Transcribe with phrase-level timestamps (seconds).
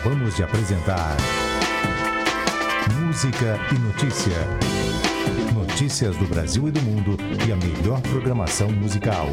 [0.00, 1.14] Acabamos de apresentar
[3.02, 4.32] Música e Notícia.
[5.52, 9.28] Notícias do Brasil e do mundo e a melhor programação musical.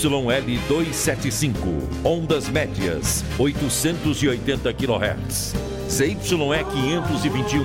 [0.00, 1.52] ZYL275,
[2.02, 5.54] ondas médias, 880 kHz.
[5.90, 7.60] ZYE521,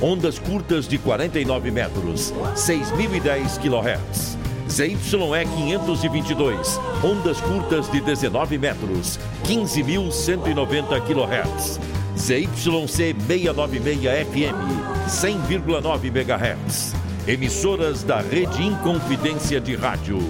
[0.00, 4.38] ondas curtas de 49 metros, 6.010 kHz.
[4.68, 9.18] ZYE522, ondas curtas de 19 metros,
[9.48, 11.80] 15.190 kHz.
[12.16, 14.54] ZYC696FM,
[15.08, 16.94] 100,9 MHz.
[17.26, 20.20] Emissoras da Rede Inconfidência de Rádio.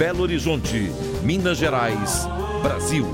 [0.00, 0.90] Belo Horizonte,
[1.22, 2.26] Minas Gerais,
[2.62, 3.06] Brasil.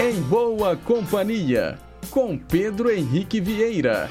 [0.00, 1.78] Em Boa Companhia,
[2.10, 4.08] com Pedro Henrique Vieira.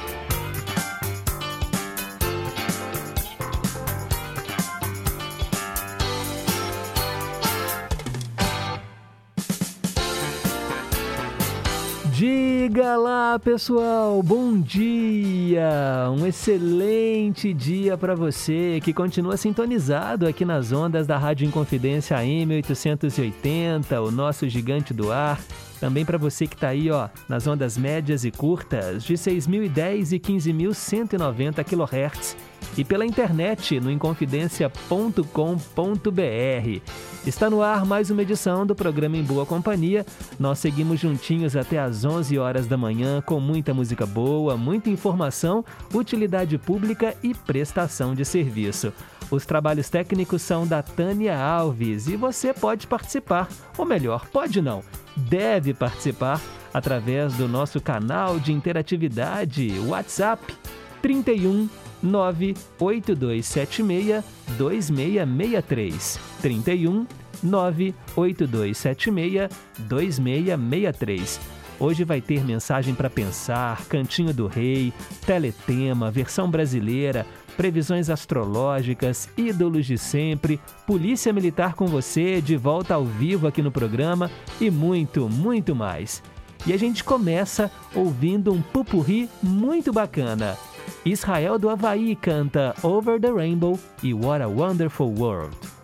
[13.35, 16.09] Diga lá, pessoal, bom dia!
[16.09, 22.55] Um excelente dia para você que continua sintonizado aqui nas ondas da Rádio Inconfidência AM
[22.55, 25.39] 880, o nosso gigante do ar.
[25.79, 30.19] Também para você que está aí, ó, nas ondas médias e curtas de 6.010 e
[30.19, 32.37] 15.190 kHz
[32.77, 36.81] e pela internet no inconfidencia.com.br.
[37.25, 40.05] Está no ar mais uma edição do programa Em Boa Companhia.
[40.39, 45.65] Nós seguimos juntinhos até às 11 horas da manhã com muita música boa, muita informação,
[45.93, 48.93] utilidade pública e prestação de serviço.
[49.31, 54.83] Os trabalhos técnicos são da Tânia Alves e você pode participar, ou melhor, pode não,
[55.15, 56.39] deve participar
[56.71, 60.53] através do nosso canal de interatividade WhatsApp
[61.01, 61.67] 31
[62.05, 64.23] 98276
[64.57, 67.05] 2663 31
[67.43, 69.49] 98276
[69.79, 74.93] 2663 Hoje vai ter mensagem para pensar, Cantinho do Rei,
[75.25, 77.25] Teletema, versão brasileira,
[77.57, 80.57] previsões astrológicas, ídolos de sempre,
[80.87, 86.23] Polícia Militar com você, de volta ao vivo aqui no programa e muito, muito mais.
[86.65, 90.57] E a gente começa ouvindo um pupurri muito bacana.
[91.05, 95.74] Israel do Havaí canta Over the Rainbow e What a Wonderful World.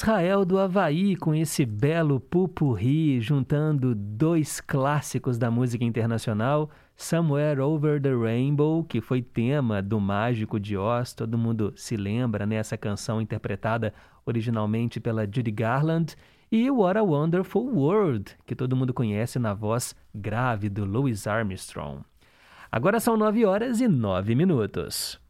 [0.00, 8.00] Israel do Havaí com esse belo pupurri, juntando dois clássicos da música internacional, Somewhere Over
[8.00, 12.62] the Rainbow, que foi tema do Mágico de Oz, todo mundo se lembra, né?
[12.80, 13.92] Canção interpretada
[14.24, 16.16] originalmente pela Judy Garland,
[16.50, 22.00] e What a Wonderful World, que todo mundo conhece na voz grave do Louis Armstrong.
[22.72, 25.20] Agora são nove horas e nove minutos.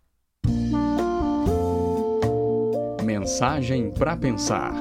[3.11, 4.73] Mensagem para pensar.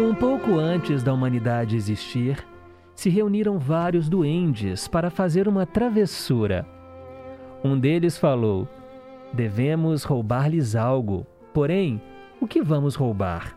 [0.00, 2.44] Um pouco antes da humanidade existir,
[2.96, 6.66] se reuniram vários duendes para fazer uma travessura.
[7.62, 8.66] Um deles falou:
[9.32, 12.00] Devemos roubar-lhes algo, porém,
[12.40, 13.56] o que vamos roubar?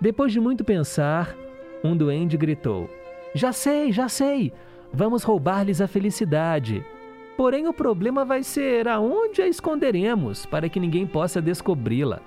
[0.00, 1.34] Depois de muito pensar,
[1.82, 2.90] um duende gritou:
[3.34, 4.52] Já sei, já sei!
[4.92, 6.84] Vamos roubar-lhes a felicidade.
[7.36, 12.20] Porém, o problema vai ser aonde a esconderemos para que ninguém possa descobri-la.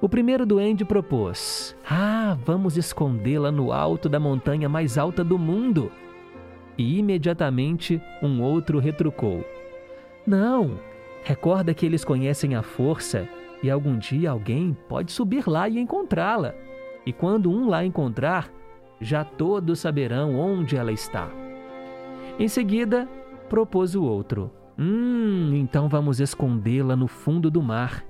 [0.00, 5.92] O primeiro duende propôs: Ah, vamos escondê-la no alto da montanha mais alta do mundo.
[6.78, 9.44] E imediatamente um outro retrucou:
[10.26, 10.78] Não,
[11.22, 13.28] recorda que eles conhecem a força
[13.62, 16.54] e algum dia alguém pode subir lá e encontrá-la.
[17.04, 18.50] E quando um lá encontrar,
[19.00, 21.30] já todos saberão onde ela está.
[22.38, 23.08] Em seguida,
[23.48, 28.04] propôs o outro: Hum, então vamos escondê-la no fundo do mar.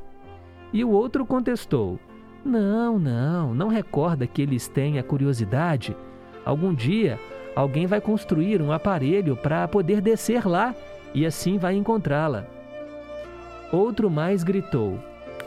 [0.73, 1.99] E o outro contestou:
[2.45, 5.97] Não, não, não recorda que eles têm a curiosidade?
[6.45, 7.19] Algum dia
[7.55, 10.75] alguém vai construir um aparelho para poder descer lá
[11.13, 12.60] e assim vai encontrá-la.
[13.73, 14.99] Outro mais gritou: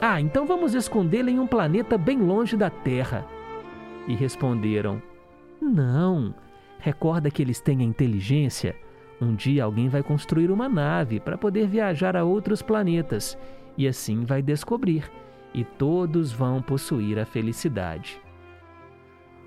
[0.02, 3.26] Ah, então vamos escondê-la em um planeta bem longe da Terra.
[4.08, 5.02] E responderam:
[5.62, 6.34] Não,
[6.80, 8.76] recorda que eles têm a inteligência?
[9.22, 13.38] Um dia alguém vai construir uma nave para poder viajar a outros planetas
[13.78, 15.10] e assim vai descobrir,
[15.54, 18.20] e todos vão possuir a felicidade.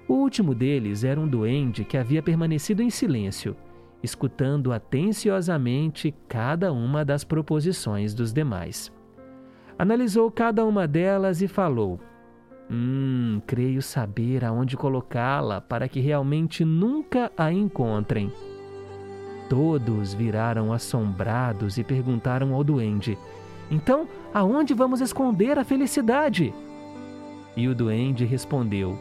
[0.09, 3.57] O último deles era um duende que havia permanecido em silêncio,
[4.07, 8.91] escutando atenciosamente cada uma das proposições dos demais.
[9.79, 12.01] Analisou cada uma delas e falou:
[12.71, 18.33] Hum, creio saber aonde colocá-la para que realmente nunca a encontrem.
[19.51, 23.19] Todos viraram assombrados e perguntaram ao duende:
[23.71, 26.55] Então, aonde vamos esconder a felicidade?
[27.57, 28.99] E o duende respondeu: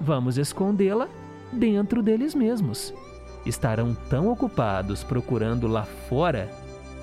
[0.00, 1.08] Vamos escondê-la
[1.52, 2.92] dentro deles mesmos.
[3.44, 6.48] Estarão tão ocupados procurando lá fora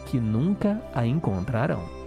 [0.06, 2.00] que nunca a encontrarão.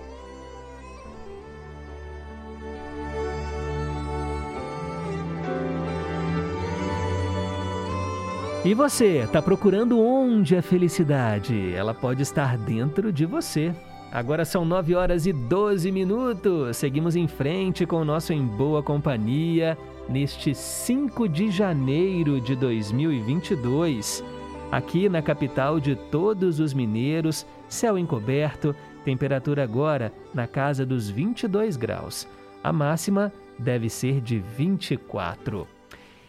[8.64, 11.74] E você, está procurando onde a felicidade?
[11.74, 13.74] Ela pode estar dentro de você.
[14.12, 16.76] Agora são 9 horas e 12 minutos.
[16.76, 19.76] Seguimos em frente com o nosso Em Boa Companhia
[20.08, 24.24] neste 5 de janeiro de 2022.
[24.70, 31.76] Aqui na capital de todos os mineiros, céu encoberto, temperatura agora na casa dos 22
[31.76, 32.26] graus.
[32.64, 35.66] A máxima deve ser de 24.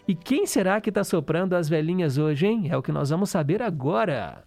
[0.07, 2.67] E quem será que está soprando as velhinhas hoje, hein?
[2.69, 4.43] É o que nós vamos saber agora.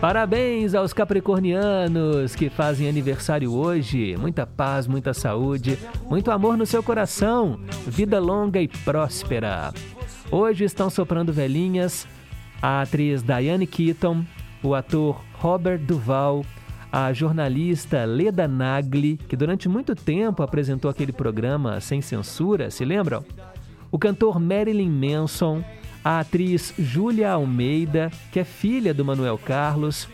[0.00, 4.16] Parabéns aos capricornianos que fazem aniversário hoje.
[4.16, 5.76] Muita paz, muita saúde,
[6.08, 9.72] muito amor no seu coração, vida longa e próspera.
[10.30, 12.06] Hoje estão soprando velhinhas
[12.62, 14.24] a atriz Diane Keaton,
[14.62, 16.44] o ator Robert Duval,
[16.92, 23.24] a jornalista Leda Nagli, que durante muito tempo apresentou aquele programa Sem Censura, se lembram?
[23.90, 25.64] O cantor Marilyn Manson,
[26.08, 30.08] a atriz Júlia Almeida, que é filha do Manuel Carlos,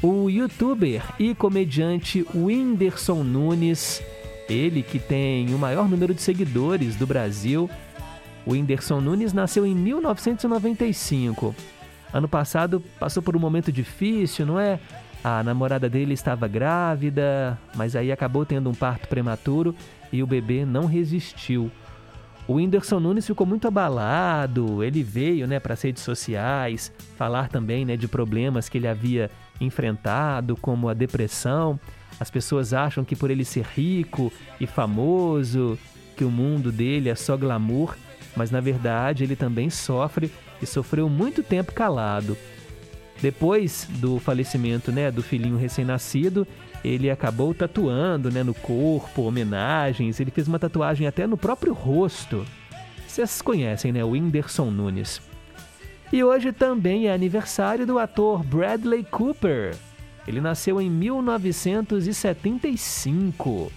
[0.00, 4.00] o youtuber e comediante Whindersson Nunes,
[4.48, 7.68] ele que tem o maior número de seguidores do Brasil.
[8.46, 11.52] O Whindersson Nunes nasceu em 1995.
[12.12, 14.78] Ano passado passou por um momento difícil, não é?
[15.24, 19.74] A namorada dele estava grávida, mas aí acabou tendo um parto prematuro
[20.12, 21.68] e o bebê não resistiu.
[22.46, 27.84] O Whindersson Nunes ficou muito abalado, ele veio né, para as redes sociais falar também
[27.84, 29.30] né, de problemas que ele havia
[29.60, 31.78] enfrentado, como a depressão.
[32.18, 35.78] As pessoas acham que por ele ser rico e famoso,
[36.16, 37.96] que o mundo dele é só glamour,
[38.36, 40.30] mas na verdade ele também sofre
[40.60, 42.36] e sofreu muito tempo calado.
[43.20, 46.46] Depois do falecimento né, do filhinho recém-nascido,
[46.84, 52.44] ele acabou tatuando né, no corpo homenagens, ele fez uma tatuagem até no próprio rosto.
[53.06, 54.02] Vocês conhecem, né?
[54.04, 55.22] O Whindersson Nunes.
[56.12, 59.74] E hoje também é aniversário do ator Bradley Cooper.
[60.26, 63.70] Ele nasceu em 1975.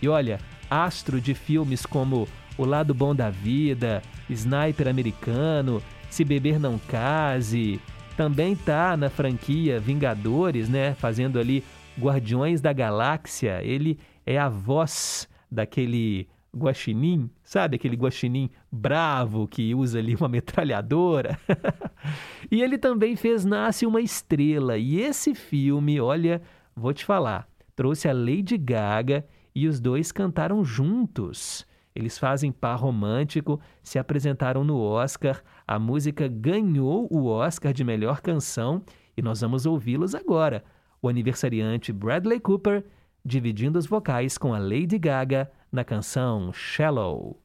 [0.00, 0.38] E olha,
[0.70, 7.80] astro de filmes como O Lado Bom da Vida, Sniper Americano, Se Beber Não Case,
[8.16, 10.94] também tá na franquia Vingadores, né?
[10.94, 11.62] Fazendo ali
[11.98, 17.76] Guardiões da Galáxia, ele é a voz daquele guaxinim, sabe?
[17.76, 21.38] Aquele guaxinim bravo que usa ali uma metralhadora.
[22.50, 24.76] e ele também fez Nasce uma Estrela.
[24.76, 26.42] E esse filme, olha,
[26.74, 31.66] vou te falar, trouxe a Lady Gaga e os dois cantaram juntos.
[31.94, 38.20] Eles fazem par romântico, se apresentaram no Oscar, a música ganhou o Oscar de melhor
[38.20, 38.82] canção
[39.16, 40.62] e nós vamos ouvi-los agora
[41.00, 42.84] o aniversariante Bradley Cooper
[43.24, 47.42] dividindo os vocais com a Lady Gaga na canção Shallow.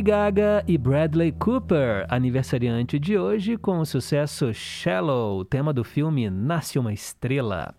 [0.00, 6.30] Lady Gaga e Bradley Cooper, aniversariante de hoje, com o sucesso Shallow, tema do filme
[6.30, 7.74] Nasce uma Estrela.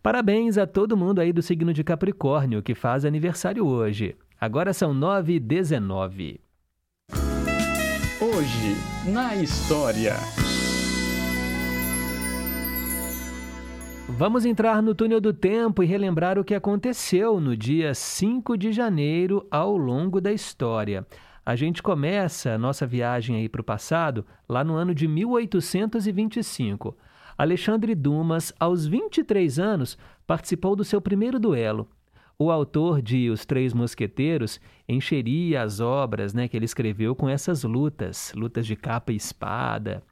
[0.00, 4.16] Parabéns a todo mundo aí do signo de Capricórnio que faz aniversário hoje.
[4.40, 6.40] Agora são 9 e 19.
[8.20, 10.14] Hoje, na história.
[14.08, 18.70] Vamos entrar no túnel do tempo e relembrar o que aconteceu no dia 5 de
[18.70, 21.04] janeiro ao longo da história.
[21.44, 26.96] A gente começa a nossa viagem aí para o passado lá no ano de 1825.
[27.36, 31.88] Alexandre Dumas, aos 23 anos, participou do seu primeiro duelo.
[32.38, 37.64] O autor de Os Três Mosqueteiros encheria as obras né, que ele escreveu com essas
[37.64, 40.02] lutas, lutas de capa e espada.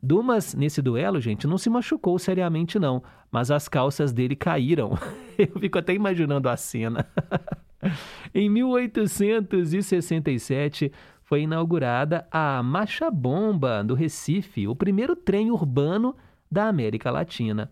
[0.00, 4.96] Dumas, nesse duelo, gente, não se machucou seriamente, não, mas as calças dele caíram.
[5.36, 7.04] Eu fico até imaginando a cena.
[8.34, 16.14] em 1867, foi inaugurada a Macha Bomba, do Recife, o primeiro trem urbano
[16.50, 17.70] da América Latina.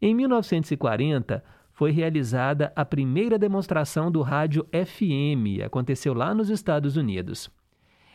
[0.00, 7.50] Em 1940, foi realizada a primeira demonstração do rádio FM, aconteceu lá nos Estados Unidos.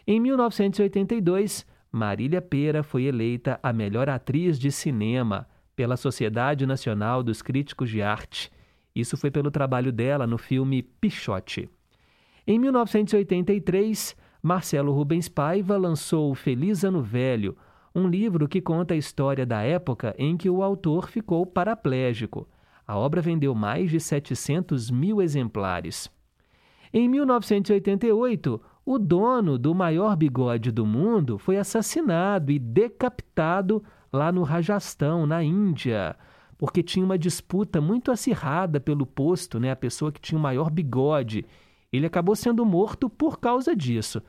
[0.07, 7.41] Em 1982, Marília Pera foi eleita a melhor atriz de cinema pela Sociedade Nacional dos
[7.41, 8.51] Críticos de Arte.
[8.95, 11.69] Isso foi pelo trabalho dela no filme Pichote.
[12.45, 17.55] Em 1983, Marcelo Rubens Paiva lançou Feliz Ano Velho,
[17.93, 22.47] um livro que conta a história da época em que o autor ficou paraplégico.
[22.87, 26.09] A obra vendeu mais de 700 mil exemplares.
[26.93, 34.43] Em 1988, o dono do maior bigode do mundo foi assassinado e decapitado lá no
[34.43, 36.15] Rajastão, na Índia,
[36.61, 40.69] porque tinha uma disputa muito acirrada pelo posto, né, a pessoa que tinha o maior
[40.69, 41.43] bigode.
[41.91, 44.21] Ele acabou sendo morto por causa disso.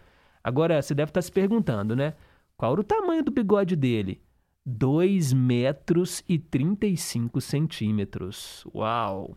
[0.42, 2.14] Agora, você deve estar se perguntando, né?
[2.56, 4.18] Qual era o tamanho do bigode dele?
[4.64, 8.64] 2 metros e 35 centímetros.
[8.74, 9.36] Uau!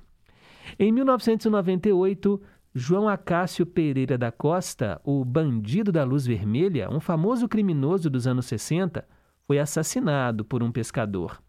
[0.80, 2.42] Em 1998,
[2.74, 8.46] João Acácio Pereira da Costa, o bandido da luz vermelha, um famoso criminoso dos anos
[8.46, 9.06] 60,
[9.46, 11.44] foi assassinado por um pescador.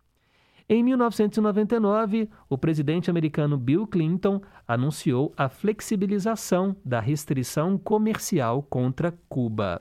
[0.68, 9.80] Em 1999, o presidente americano Bill Clinton anunciou a flexibilização da restrição comercial contra Cuba.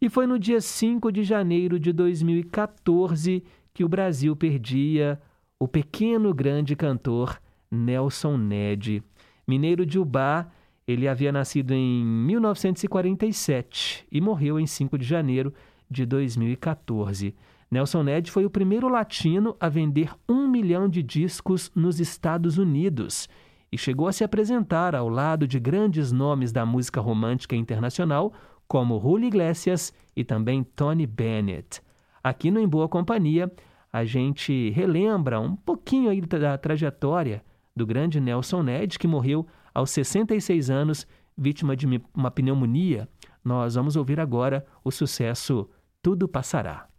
[0.00, 5.22] E foi no dia 5 de janeiro de 2014 que o Brasil perdia
[5.56, 9.04] o pequeno grande cantor Nelson Ned.
[9.46, 10.48] Mineiro de Ubá,
[10.84, 15.54] Ele havia nascido em 1947 e morreu em 5 de janeiro
[15.88, 17.36] de 2014.
[17.72, 23.30] Nelson Ned foi o primeiro latino a vender um milhão de discos nos Estados Unidos
[23.72, 28.30] e chegou a se apresentar ao lado de grandes nomes da música romântica internacional,
[28.68, 31.80] como Julio Iglesias e também Tony Bennett.
[32.22, 33.50] Aqui no Em Boa Companhia,
[33.90, 37.42] a gente relembra um pouquinho aí da trajetória
[37.74, 43.08] do grande Nelson Ned, que morreu aos 66 anos, vítima de uma pneumonia.
[43.42, 45.70] Nós vamos ouvir agora o sucesso
[46.02, 46.91] Tudo Passará.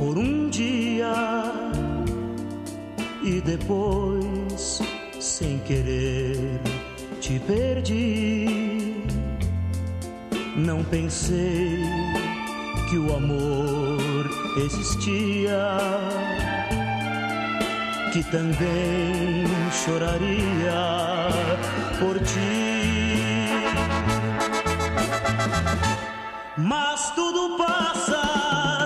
[0.00, 1.12] Por um dia
[3.22, 4.80] e depois,
[5.20, 6.58] sem querer,
[7.20, 9.04] te perdi.
[10.56, 11.84] Não pensei
[12.88, 14.00] que o amor
[14.64, 15.76] existia,
[18.10, 19.44] que também
[19.84, 21.28] choraria
[21.98, 22.80] por ti.
[26.56, 28.79] Mas tudo passa,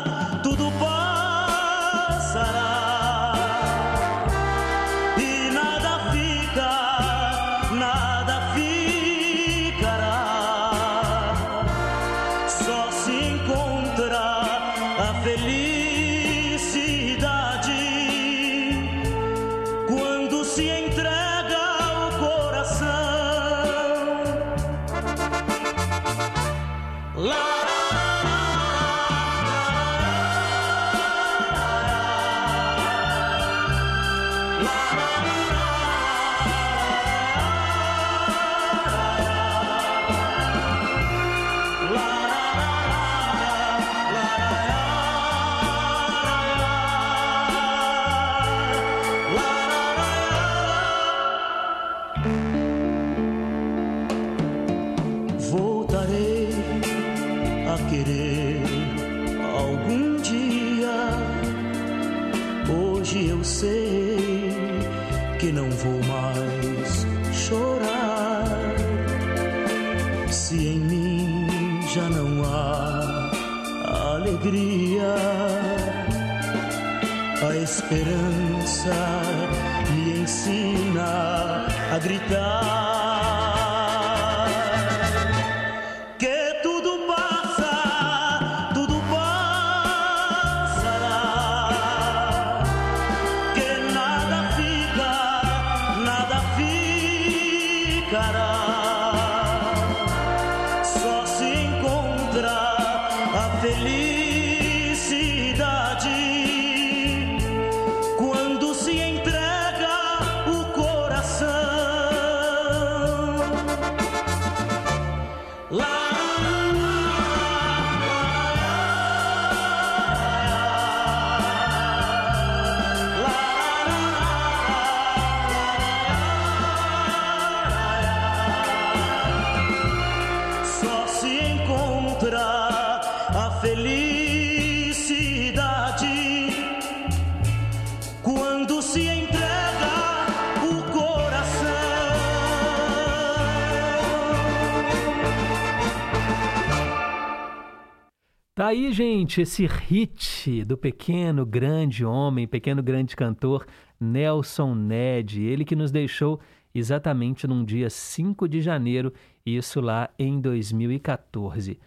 [148.65, 153.67] Tá aí, gente, esse hit do pequeno grande homem, pequeno grande cantor
[154.01, 156.41] Nelson Ned, ele que nos deixou
[156.75, 159.13] exatamente num dia 5 de janeiro,
[159.45, 161.79] isso lá em 2014.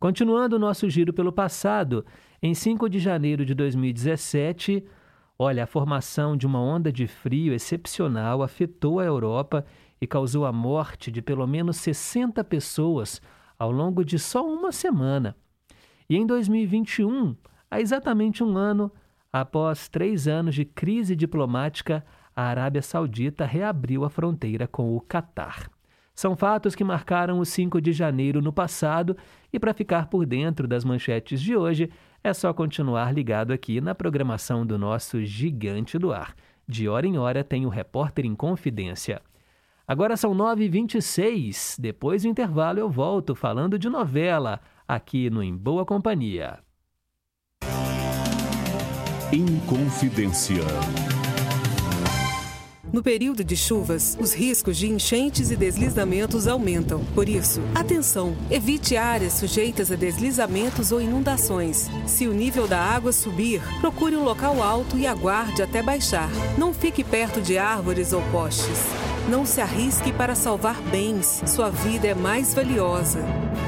[0.00, 2.02] Continuando o nosso giro pelo passado,
[2.42, 4.82] em 5 de janeiro de 2017,
[5.38, 9.66] olha, a formação de uma onda de frio excepcional afetou a Europa
[10.00, 13.20] e causou a morte de pelo menos 60 pessoas
[13.58, 15.36] ao longo de só uma semana.
[16.12, 17.34] E em 2021,
[17.70, 18.92] há exatamente um ano,
[19.32, 22.04] após três anos de crise diplomática,
[22.36, 25.70] a Arábia Saudita reabriu a fronteira com o Catar.
[26.14, 29.16] São fatos que marcaram o 5 de janeiro no passado
[29.50, 31.88] e para ficar por dentro das manchetes de hoje,
[32.22, 36.34] é só continuar ligado aqui na programação do nosso Gigante do Ar.
[36.68, 39.22] De hora em hora tem o Repórter em Confidência.
[39.88, 41.80] Agora são 9h26.
[41.80, 44.60] Depois do intervalo eu volto falando de novela
[44.94, 46.58] aqui no Em Boa Companhia.
[49.32, 50.62] Inconfidência.
[52.92, 57.02] No período de chuvas, os riscos de enchentes e deslizamentos aumentam.
[57.14, 58.36] Por isso, atenção!
[58.50, 61.88] Evite áreas sujeitas a deslizamentos ou inundações.
[62.06, 66.28] Se o nível da água subir, procure um local alto e aguarde até baixar.
[66.58, 68.78] Não fique perto de árvores ou postes.
[69.26, 71.42] Não se arrisque para salvar bens.
[71.46, 73.20] Sua vida é mais valiosa.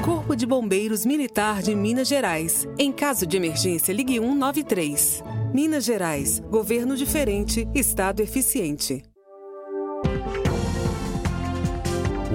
[0.05, 2.67] Corpo de Bombeiros Militar de Minas Gerais.
[2.77, 5.23] Em caso de emergência, ligue 193.
[5.51, 6.39] Minas Gerais.
[6.47, 9.01] Governo diferente, Estado eficiente.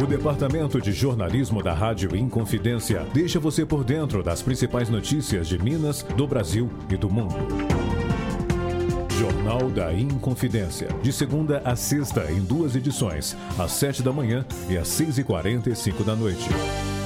[0.02, 5.56] O Departamento de Jornalismo da Rádio Inconfidência deixa você por dentro das principais notícias de
[5.56, 7.36] Minas, do Brasil e do mundo.
[9.16, 10.88] Jornal da Inconfidência.
[11.04, 15.22] De segunda a sexta, em duas edições, às sete da manhã e às seis e
[15.22, 16.48] quarenta e cinco da noite.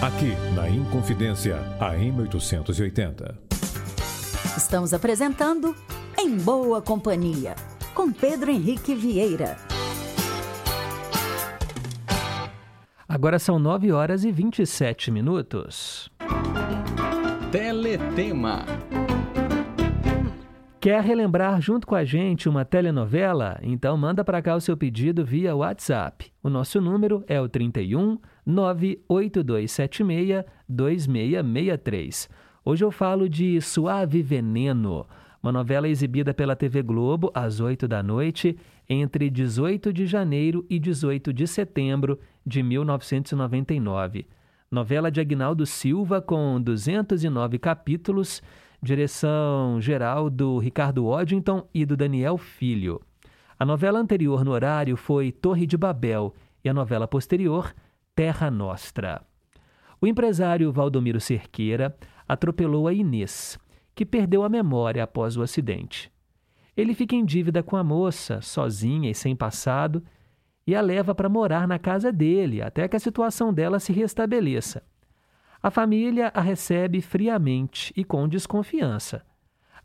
[0.03, 3.39] Aqui, na Inconfidência, AM 880.
[4.57, 5.75] Estamos apresentando
[6.19, 7.55] Em Boa Companhia,
[7.95, 9.57] com Pedro Henrique Vieira.
[13.09, 16.11] Agora são 9 horas e 27 minutos.
[17.51, 18.67] Teletema.
[20.81, 23.59] Quer relembrar junto com a gente uma telenovela?
[23.63, 26.31] Então manda para cá o seu pedido via WhatsApp.
[26.43, 32.29] O nosso número é o 31 98276 2663.
[32.65, 35.07] Hoje eu falo de Suave Veneno,
[35.43, 38.57] uma novela exibida pela TV Globo às 8 da noite
[38.89, 44.27] entre 18 de janeiro e 18 de setembro de 1999.
[44.71, 48.43] Novela de Agnaldo Silva com 209 capítulos,
[48.83, 53.01] direção geral do Ricardo Waddington e do Daniel Filho.
[53.59, 57.75] A novela anterior no horário foi Torre de Babel e a novela posterior
[58.15, 59.23] Terra Nostra.
[60.01, 61.97] O empresário Valdomiro Cerqueira
[62.29, 63.59] atropelou a Inês,
[63.93, 66.13] que perdeu a memória após o acidente.
[66.77, 70.03] Ele fica em dívida com a moça, sozinha e sem passado,
[70.67, 74.83] e a leva para morar na casa dele até que a situação dela se restabeleça.
[75.61, 79.25] A família a recebe friamente e com desconfiança.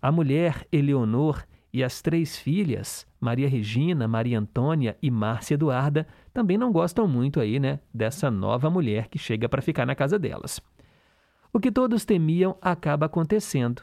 [0.01, 6.57] A mulher, Eleonor, e as três filhas, Maria Regina, Maria Antônia e Márcia Eduarda, também
[6.57, 10.61] não gostam muito aí, né, dessa nova mulher que chega para ficar na casa delas.
[11.51, 13.81] O que todos temiam acaba acontecendo.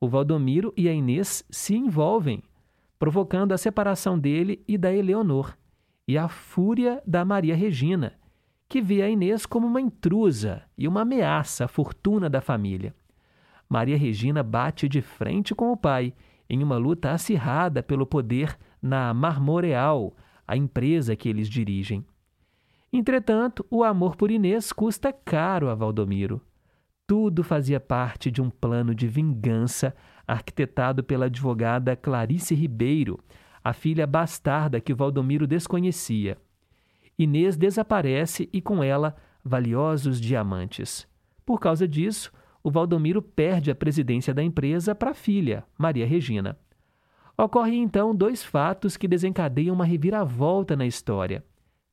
[0.00, 2.42] O Valdomiro e a Inês se envolvem,
[2.98, 5.56] provocando a separação dele e da Eleonor,
[6.08, 8.14] e a fúria da Maria Regina,
[8.68, 12.94] que vê a Inês como uma intrusa e uma ameaça à fortuna da família.
[13.68, 16.12] Maria Regina bate de frente com o pai
[16.48, 20.14] em uma luta acirrada pelo poder na Marmoreal,
[20.46, 22.04] a empresa que eles dirigem.
[22.92, 26.40] Entretanto, o amor por Inês custa caro a Valdomiro.
[27.06, 29.94] Tudo fazia parte de um plano de vingança
[30.26, 33.18] arquitetado pela advogada Clarice Ribeiro,
[33.62, 36.36] a filha bastarda que Valdomiro desconhecia.
[37.18, 41.06] Inês desaparece e com ela valiosos diamantes.
[41.44, 42.32] Por causa disso,
[42.62, 46.58] o Valdomiro perde a presidência da empresa para a filha, Maria Regina.
[47.38, 51.44] Ocorrem então dois fatos que desencadeiam uma reviravolta na história.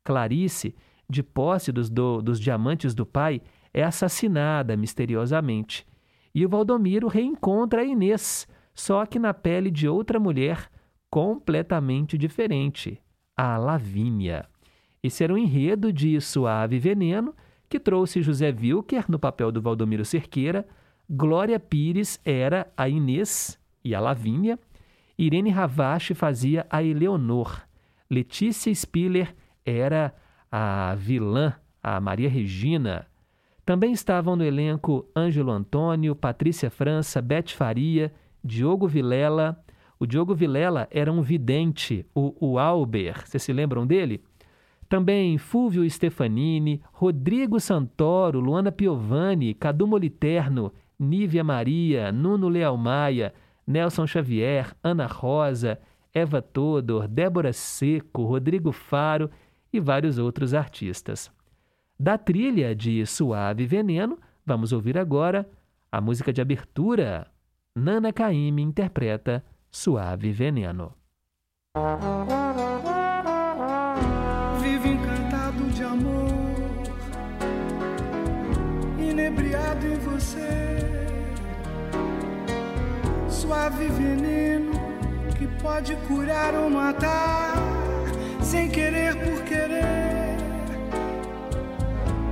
[0.04, 0.76] Clarice,
[1.10, 3.42] de posse dos, do, dos diamantes do pai,
[3.74, 5.86] é assassinada misteriosamente.
[6.34, 10.70] E o Valdomiro reencontra a Inês, só que na pele de outra mulher
[11.10, 13.00] completamente diferente,
[13.36, 14.48] a Lavínia.
[15.04, 17.36] Esse era um enredo de Suave Veneno
[17.70, 20.66] que trouxe José Wilker no papel do Valdomiro Cerqueira,
[21.10, 24.58] Glória Pires era a Inês e a Lavínia,
[25.18, 27.62] Irene Ravache fazia a Eleonor,
[28.10, 30.14] Letícia Spiller era
[30.52, 33.08] a vilã, a Maria Regina,
[33.66, 38.12] também estavam no elenco Ângelo Antônio, Patrícia França, Beth Faria,
[38.44, 39.58] Diogo Vilela.
[39.98, 44.22] O Diogo Vilela era um vidente, o, o Alber, vocês se lembram dele?
[44.90, 53.34] Também Fúvio Stefanini, Rodrigo Santoro, Luana Piovani, Cadu Moliterno, Nívia Maria, Nuno Leal Maia,
[53.66, 55.80] Nelson Xavier, Ana Rosa,
[56.14, 59.30] Eva Todor, Débora Seco, Rodrigo Faro
[59.72, 61.32] e vários outros artistas.
[62.00, 65.50] Da trilha de Suave Veneno, vamos ouvir agora
[65.92, 67.28] a música de abertura.
[67.76, 70.94] Nana Caymmi interpreta Suave Veneno.
[74.62, 76.84] Vivo encantado de amor,
[79.00, 80.73] inebriado em você.
[83.44, 84.72] Suave veneno
[85.38, 87.54] que pode curar ou matar,
[88.42, 90.38] sem querer por querer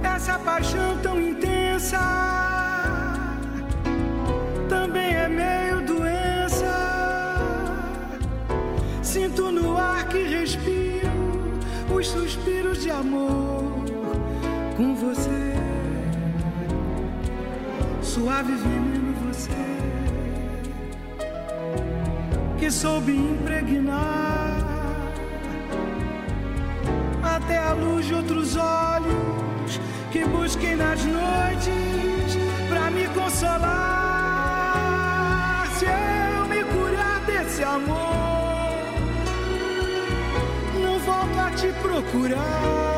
[0.02, 2.00] essa paixão tão intensa
[4.69, 6.71] também é meio doença.
[9.04, 11.60] Sinto no ar que respiro
[11.93, 13.84] os suspiros de amor
[14.78, 15.56] com você.
[18.02, 20.01] Suave veneno você
[22.62, 25.12] que soube impregnar
[27.24, 32.38] até a luz de outros olhos que busquei nas noites
[32.69, 33.71] pra me consolar.
[35.74, 38.69] Se eu me curar desse amor,
[40.84, 42.91] não volto a te procurar.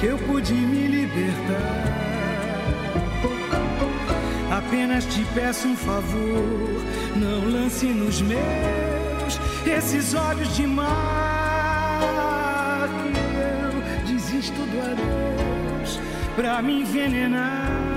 [0.00, 2.09] Que eu pude me libertar.
[4.70, 6.80] Apenas te peço um favor,
[7.16, 8.40] não lance nos meus
[9.66, 11.98] esses olhos de mar
[13.02, 13.08] que
[14.06, 15.98] eu desisto do adeus
[16.36, 17.89] pra me envenenar.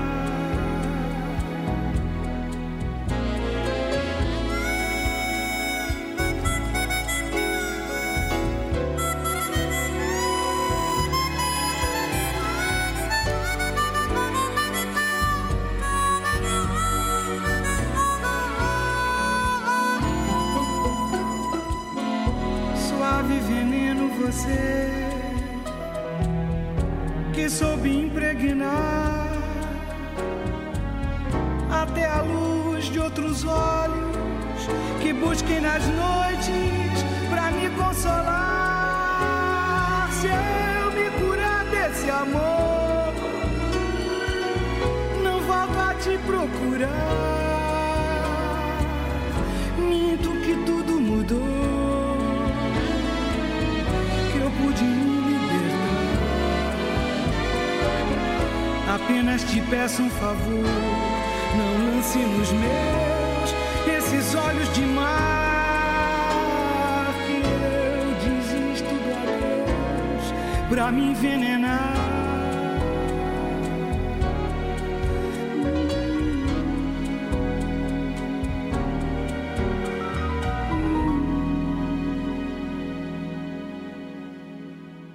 [70.74, 71.94] Pra me envenenar.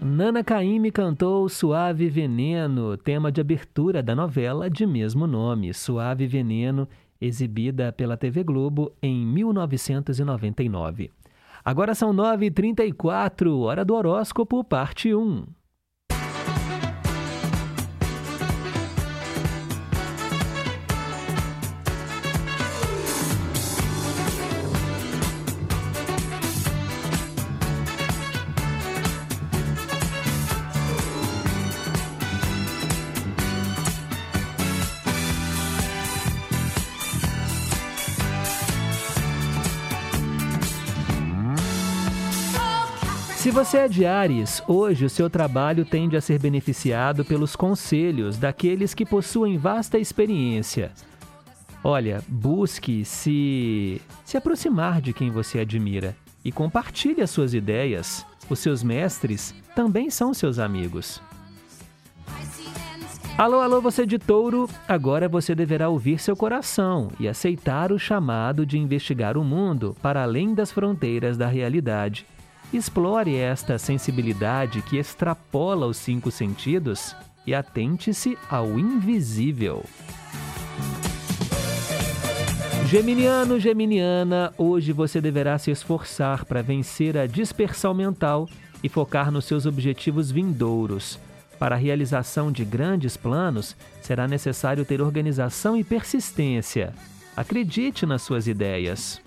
[0.02, 6.88] Nana Caymmi cantou Suave Veneno, tema de abertura da novela de mesmo nome, Suave Veneno,
[7.19, 11.12] exibida pela TV Globo em 1999.
[11.69, 15.45] Agora são 9h34, hora do horóscopo, parte 1.
[43.50, 48.38] Se você é de Ares, hoje o seu trabalho tende a ser beneficiado pelos conselhos
[48.38, 50.91] daqueles que possuem vasta experiência.
[51.84, 58.24] Olha, busque se se aproximar de quem você admira e compartilhe as suas ideias.
[58.47, 61.20] Os seus mestres também são seus amigos.
[63.36, 68.64] Alô, alô, você de touro, agora você deverá ouvir seu coração e aceitar o chamado
[68.64, 72.28] de investigar o mundo para além das fronteiras da realidade.
[72.72, 77.15] Explore esta sensibilidade que extrapola os cinco sentidos
[77.45, 79.84] e atente-se ao invisível.
[82.86, 88.47] Geminiano, Geminiana, hoje você deverá se esforçar para vencer a dispersão mental
[88.84, 91.20] e focar nos seus objetivos vindouros.
[91.57, 96.93] Para a realização de grandes planos, será necessário ter organização e persistência.
[97.36, 99.20] Acredite nas suas ideias.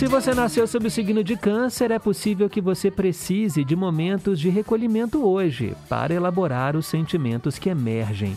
[0.00, 4.40] Se você nasceu sob o signo de Câncer, é possível que você precise de momentos
[4.40, 8.34] de recolhimento hoje para elaborar os sentimentos que emergem.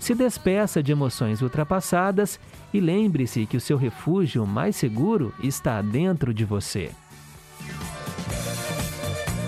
[0.00, 2.40] Se despeça de emoções ultrapassadas
[2.72, 6.90] e lembre-se que o seu refúgio mais seguro está dentro de você.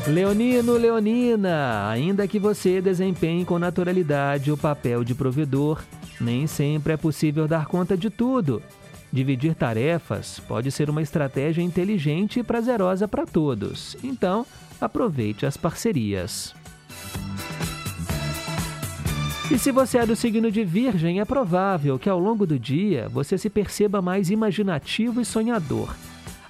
[0.06, 5.82] Leonino, Leonina, ainda que você desempenhe com naturalidade o papel de provedor,
[6.20, 8.62] nem sempre é possível dar conta de tudo.
[9.12, 13.96] Dividir tarefas pode ser uma estratégia inteligente e prazerosa para todos.
[14.02, 14.44] Então,
[14.80, 16.54] aproveite as parcerias.
[19.50, 23.08] E se você é do signo de Virgem, é provável que ao longo do dia
[23.08, 25.94] você se perceba mais imaginativo e sonhador.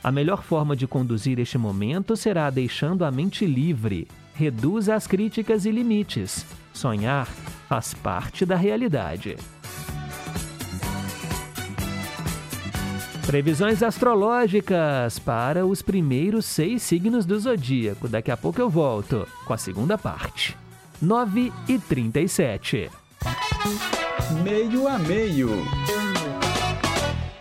[0.03, 4.09] A melhor forma de conduzir este momento será deixando a mente livre.
[4.35, 6.47] Reduza as críticas e limites.
[6.73, 7.27] Sonhar
[7.69, 9.37] faz parte da realidade.
[13.27, 18.07] Previsões astrológicas para os primeiros seis signos do zodíaco.
[18.07, 20.57] Daqui a pouco eu volto com a segunda parte.
[21.03, 22.89] 9 e 37.
[24.45, 25.51] Meio a meio.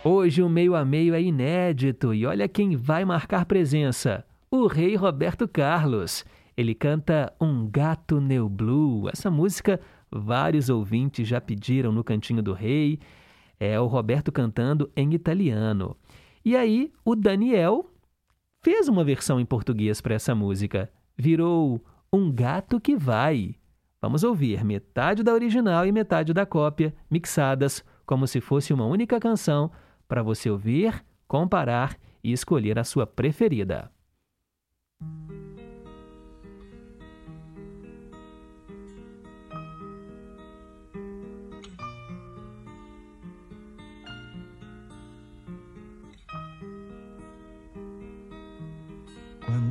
[0.02, 4.96] Hoje o meio a meio é inédito e olha quem vai marcar presença: o rei
[4.96, 6.24] Roberto Carlos.
[6.56, 9.08] Ele canta Um Gato Neu Blue.
[9.08, 9.78] Essa música
[10.10, 12.98] vários ouvintes já pediram no Cantinho do Rei.
[13.58, 15.96] É o Roberto cantando em italiano.
[16.44, 17.90] E aí o Daniel
[18.62, 20.90] fez uma versão em português para essa música.
[21.16, 23.54] Virou Um Gato que Vai.
[24.00, 29.18] Vamos ouvir metade da original e metade da cópia, mixadas como se fosse uma única
[29.18, 29.70] canção,
[30.06, 33.90] para você ouvir, comparar e escolher a sua preferida.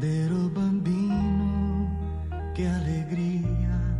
[0.07, 1.89] Ero bambino,
[2.53, 3.97] che allegria.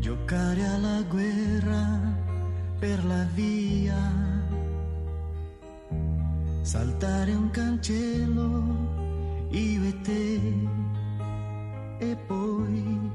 [0.00, 2.00] Giocare alla guerra
[2.78, 4.00] per la via,
[6.62, 10.40] saltare un cancello, io e te,
[11.98, 13.10] e poi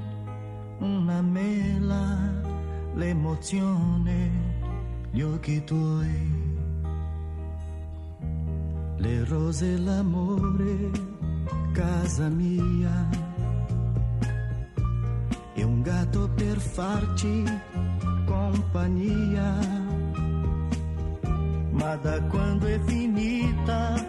[0.78, 2.16] una mela,
[2.94, 4.30] l'emozione,
[5.10, 6.37] gli occhi tuoi
[8.98, 10.90] le rose e l'amore,
[11.72, 13.08] casa mia,
[15.54, 17.44] e un gatto per farci
[18.24, 19.56] compagnia.
[21.70, 24.04] Ma da quando è finita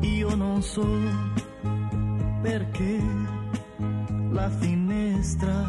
[0.00, 0.86] io non so
[2.40, 3.02] perché
[4.30, 5.66] la finestra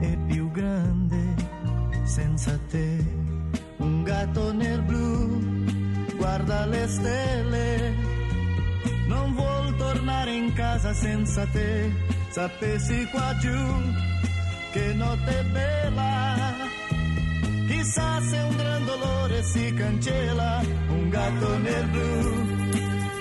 [0.00, 1.34] è più grande
[2.04, 3.04] senza te.
[3.76, 5.07] Un gatto nel blu
[6.38, 7.94] guarda le stelle,
[9.06, 11.90] non vuol tornare in casa senza te,
[12.30, 13.58] sapessi qua giù
[14.70, 16.36] che notte bella,
[17.66, 22.46] chissà se un gran dolore si cancella, un gatto nel blu,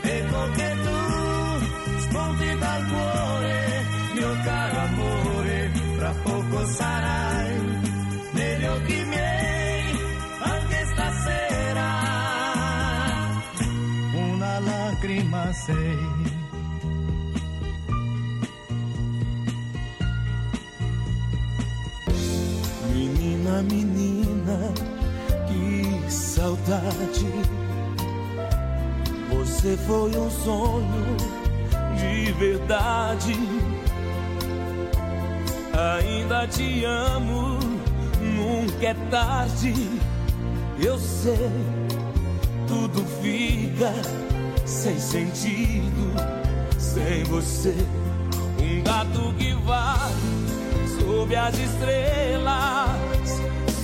[0.03, 7.79] ecco che tu spunti dal cuore, mio caro amore, fra poco sarai
[8.33, 9.36] negli occhi miei,
[15.07, 15.97] una lacrima sei.
[22.93, 24.73] Menina, menina,
[25.47, 27.27] que saudade.
[29.29, 31.17] Você foi um sonho
[31.97, 33.35] de verdade.
[35.73, 37.59] Ainda te amo,
[38.19, 39.73] nunca é tarde.
[40.79, 41.87] Eu sei
[42.67, 43.93] tudo fica
[44.67, 46.13] sem sentido
[46.77, 47.75] sem você.
[48.59, 50.11] Um gato que vai
[50.99, 52.89] sob as estrelas.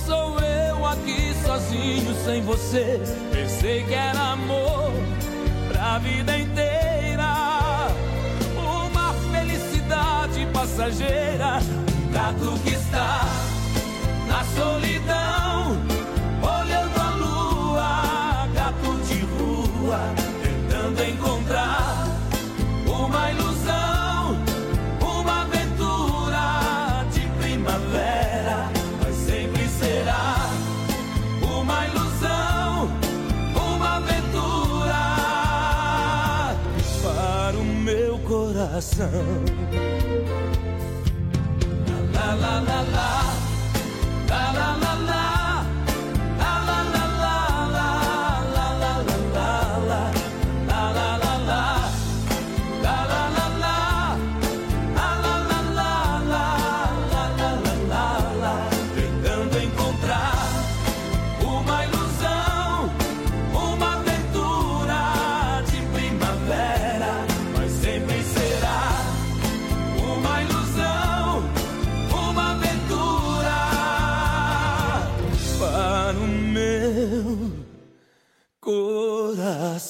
[0.04, 3.00] Sou eu aqui sozinho sem você.
[3.32, 4.92] Pensei que era amor
[5.68, 7.88] pra vida inteira.
[8.56, 11.60] Uma felicidade passageira.
[12.08, 13.24] Um gato que está
[14.28, 15.78] na solidão.
[16.42, 20.23] Olhando a lua, gato de rua,
[38.84, 39.10] coração.
[42.12, 43.23] La la la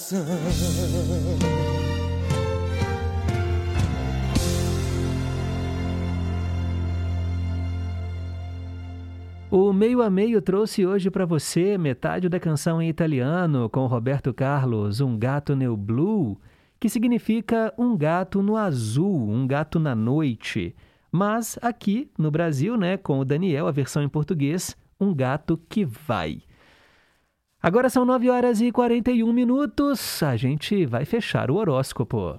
[0.05, 0.24] coração.
[9.50, 14.34] O Meio a Meio trouxe hoje para você metade da canção em italiano com Roberto
[14.34, 16.40] Carlos, Um Gato Nel Blue,
[16.80, 20.74] que significa um gato no azul, um gato na noite.
[21.11, 25.84] Mas aqui no Brasil, né, com o Daniel, a versão em português, Um Gato que
[25.84, 26.42] Vai.
[27.64, 30.22] Agora são 9 horas e 41 minutos.
[30.22, 32.38] A gente vai fechar o horóscopo.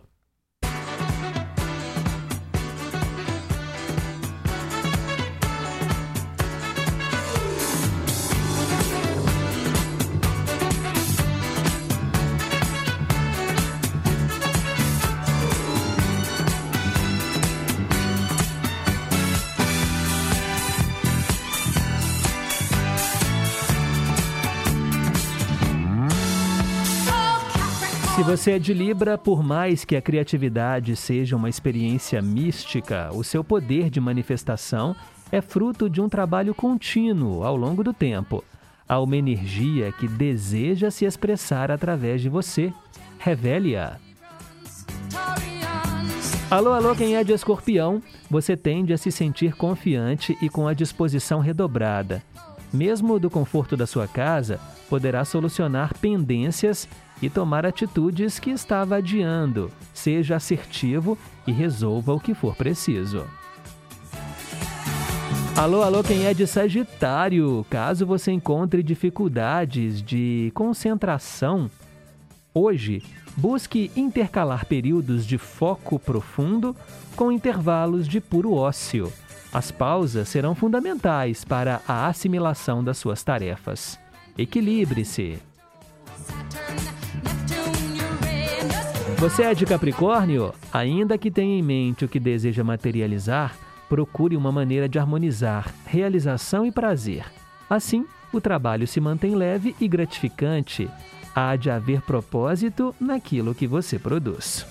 [28.25, 33.43] Você é de Libra, por mais que a criatividade seja uma experiência mística, o seu
[33.43, 34.95] poder de manifestação
[35.31, 38.43] é fruto de um trabalho contínuo ao longo do tempo.
[38.89, 42.73] Há uma energia que deseja se expressar através de você.
[43.19, 43.97] Revele-a.
[46.49, 48.01] Alô, alô, quem é de escorpião?
[48.29, 52.23] Você tende a se sentir confiante e com a disposição redobrada.
[52.73, 54.59] Mesmo do conforto da sua casa,
[54.89, 56.89] poderá solucionar pendências
[57.25, 59.71] e tomar atitudes que estava adiando.
[59.91, 61.17] Seja assertivo
[61.47, 63.25] e resolva o que for preciso.
[65.57, 67.65] Alô, alô, quem é de Sagitário?
[67.67, 71.71] Caso você encontre dificuldades de concentração,
[72.53, 73.01] hoje
[73.35, 76.75] busque intercalar períodos de foco profundo
[77.15, 79.11] com intervalos de puro ócio.
[79.51, 83.97] As pausas serão fundamentais para a assimilação das suas tarefas.
[84.37, 85.39] Equilibre-se.
[89.25, 90.53] Você é de Capricórnio?
[90.71, 93.57] Ainda que tenha em mente o que deseja materializar,
[93.89, 97.25] procure uma maneira de harmonizar realização e prazer.
[97.67, 100.87] Assim, o trabalho se mantém leve e gratificante.
[101.35, 104.63] Há de haver propósito naquilo que você produz.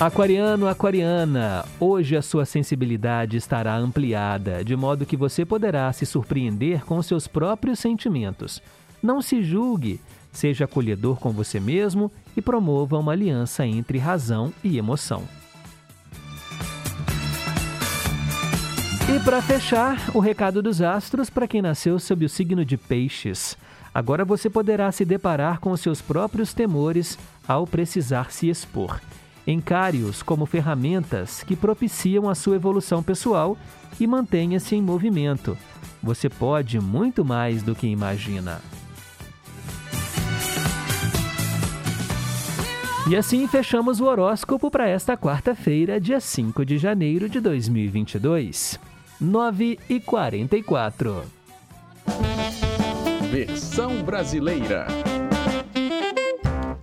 [0.00, 6.82] Aquariano, aquariana, hoje a sua sensibilidade estará ampliada, de modo que você poderá se surpreender
[6.86, 8.62] com seus próprios sentimentos.
[9.02, 10.00] Não se julgue,
[10.36, 15.22] seja acolhedor com você mesmo e promova uma aliança entre razão e emoção.
[19.14, 23.56] E para fechar, o recado dos astros para quem nasceu sob o signo de Peixes.
[23.94, 27.18] Agora você poderá se deparar com seus próprios temores
[27.48, 29.00] ao precisar se expor.
[29.46, 33.56] Encare-os como ferramentas que propiciam a sua evolução pessoal
[33.98, 35.56] e mantenha-se em movimento.
[36.02, 38.60] Você pode muito mais do que imagina.
[43.08, 48.80] E assim fechamos o horóscopo para esta quarta-feira, dia 5 de janeiro de 2022.
[49.20, 51.22] 9 e 44.
[53.30, 54.88] Versão brasileira.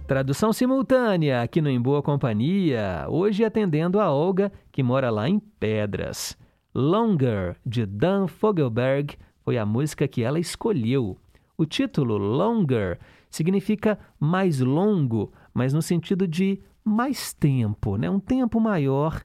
[0.08, 5.40] Tradução simultânea aqui no Em Boa Companhia, hoje atendendo a Olga, que mora lá em
[5.40, 6.38] Pedras.
[6.74, 11.18] Longer, de Dan Fogelberg, foi a música que ela escolheu.
[11.58, 12.98] O título Longer
[13.30, 18.10] significa mais longo, mas no sentido de mais tempo, né?
[18.10, 19.24] um tempo maior.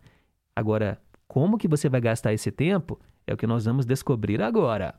[0.54, 2.98] Agora, como que você vai gastar esse tempo?
[3.26, 4.94] É o que nós vamos descobrir agora.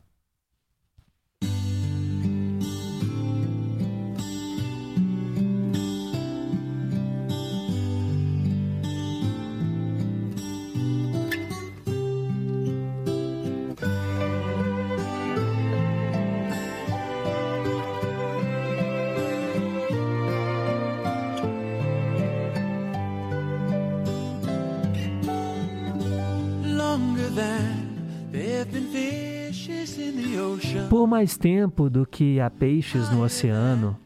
[31.10, 33.97] Mais tempo do que há peixes no oceano,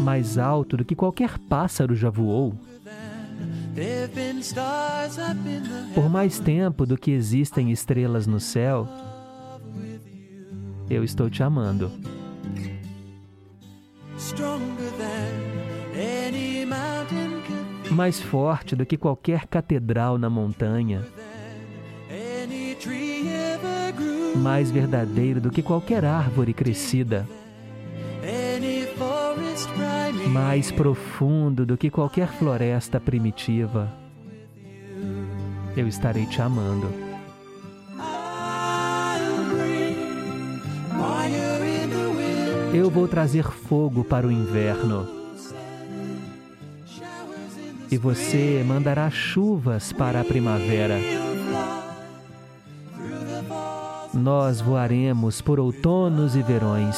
[0.00, 2.54] mais alto do que qualquer pássaro já voou,
[5.94, 8.86] por mais tempo do que existem estrelas no céu,
[10.90, 11.90] eu estou te amando.
[17.90, 21.02] Mais forte do que qualquer catedral na montanha,
[24.36, 27.26] mais verdadeiro do que qualquer árvore crescida,
[30.28, 33.92] mais profundo do que qualquer floresta primitiva.
[35.76, 36.92] Eu estarei te amando.
[42.72, 45.08] Eu vou trazer fogo para o inverno.
[47.90, 51.27] E você mandará chuvas para a primavera.
[54.14, 56.96] Nós voaremos por outonos e verões,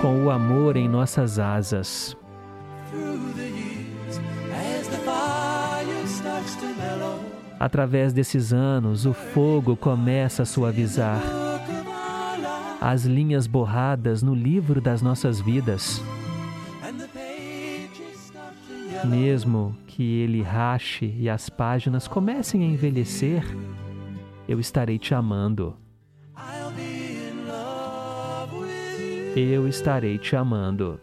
[0.00, 2.16] com o amor em nossas asas.
[7.58, 11.20] Através desses anos, o fogo começa a suavizar
[12.80, 16.02] as linhas borradas no livro das nossas vidas.
[19.04, 23.44] Mesmo que ele rache e as páginas comecem a envelhecer,
[24.50, 25.76] eu estarei te amando.
[29.36, 31.00] Eu estarei te amando.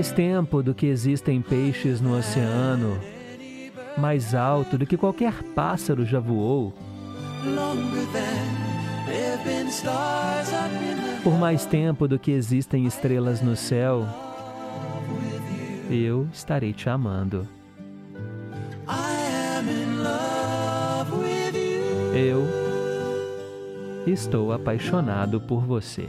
[0.00, 2.98] Mais tempo do que existem peixes no oceano,
[3.98, 6.72] mais alto do que qualquer pássaro já voou,
[11.22, 14.08] por mais tempo do que existem estrelas no céu,
[15.90, 17.46] eu estarei te amando.
[22.14, 22.46] Eu
[24.06, 26.08] estou apaixonado por você.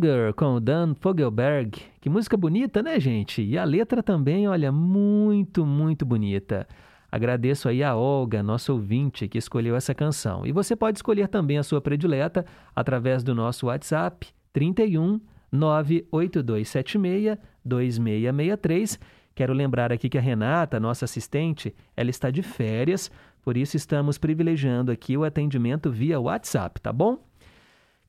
[0.00, 1.78] Longer com o Dan Fogelberg.
[2.00, 3.42] Que música bonita, né, gente?
[3.42, 6.66] E a letra também, olha, muito, muito bonita.
[7.12, 10.46] Agradeço aí a Olga, nossa ouvinte, que escolheu essa canção.
[10.46, 15.20] E você pode escolher também a sua predileta através do nosso WhatsApp 31
[15.52, 18.98] 98276 2663.
[19.34, 23.10] Quero lembrar aqui que a Renata, nossa assistente, ela está de férias,
[23.42, 27.18] por isso estamos privilegiando aqui o atendimento via WhatsApp, tá bom?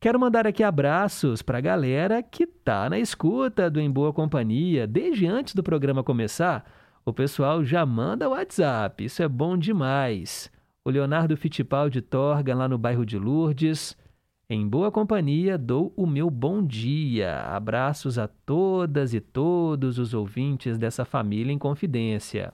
[0.02, 4.88] Quero mandar aqui abraços para a galera que tá na escuta do Em Boa Companhia.
[4.88, 6.66] Desde antes do programa começar,
[7.06, 9.06] o pessoal já manda WhatsApp.
[9.06, 10.52] Isso é bom demais.
[10.84, 13.96] O Leonardo Fittipaldi Torga, lá no bairro de Lourdes.
[14.50, 17.42] Em boa companhia, dou o meu bom dia.
[17.42, 22.52] Abraços a todas e todos os ouvintes dessa família em confidência.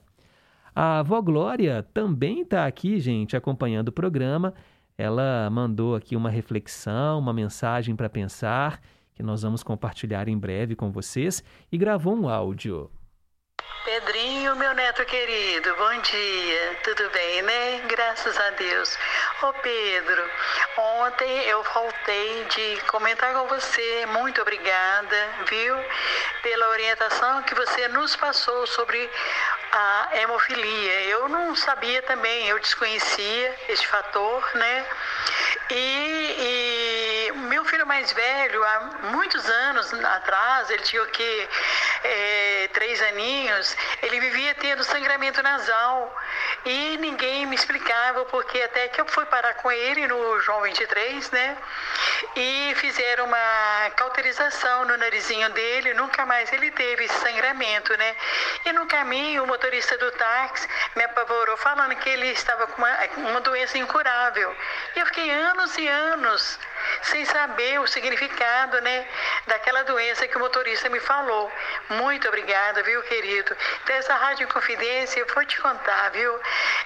[0.74, 4.52] A avó Glória também está aqui, gente, acompanhando o programa.
[4.98, 8.80] Ela mandou aqui uma reflexão, uma mensagem para pensar,
[9.14, 12.90] que nós vamos compartilhar em breve com vocês, e gravou um áudio.
[13.88, 16.78] Pedrinho, meu neto querido, bom dia.
[16.84, 17.80] Tudo bem, né?
[17.86, 18.98] Graças a Deus.
[19.40, 20.30] Ô Pedro,
[20.76, 24.04] ontem eu voltei de comentar com você.
[24.08, 25.74] Muito obrigada, viu?
[26.42, 29.10] Pela orientação que você nos passou sobre
[29.72, 31.04] a hemofilia.
[31.04, 34.86] Eu não sabia também, eu desconhecia este fator, né?
[35.70, 41.48] E, e meu filho mais velho, há muitos anos atrás, ele tinha o quê?
[42.04, 46.16] É, três aninhos, ele vivia tendo sangramento nasal
[46.68, 51.30] e ninguém me explicava porque até que eu fui parar com ele no João 23,
[51.30, 51.56] né?
[52.36, 58.14] E fizeram uma cauterização no narizinho dele, nunca mais ele teve sangramento, né?
[58.66, 62.98] E no caminho, o motorista do táxi me apavorou falando que ele estava com uma,
[63.16, 64.54] uma doença incurável.
[64.94, 66.58] E eu fiquei anos e anos
[67.02, 69.06] sem saber o significado, né,
[69.46, 71.50] daquela doença que o motorista me falou.
[71.90, 73.56] Muito obrigada, viu, querido?
[73.82, 76.40] Então, essa Rádio Confidência, eu vou te contar, viu?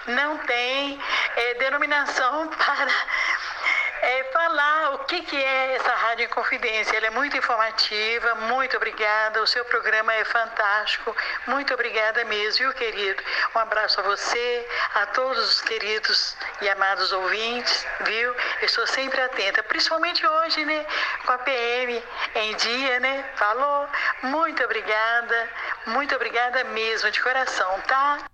[0.07, 1.01] Não tem
[1.37, 2.89] eh, denominação para
[4.03, 6.97] é, falar o que, que é essa Rádio Confidência.
[6.97, 9.41] Ela é muito informativa, muito obrigada.
[9.41, 11.17] O seu programa é fantástico.
[11.47, 13.23] Muito obrigada mesmo, viu, querido?
[13.55, 18.35] Um abraço a você, a todos os queridos e amados ouvintes, viu?
[18.61, 20.85] Eu estou sempre atenta, principalmente hoje, né?
[21.25, 22.03] Com a PM
[22.35, 23.25] em dia, né?
[23.37, 23.89] Falou?
[24.23, 25.49] Muito obrigada,
[25.87, 28.32] muito obrigada mesmo, de coração, tá?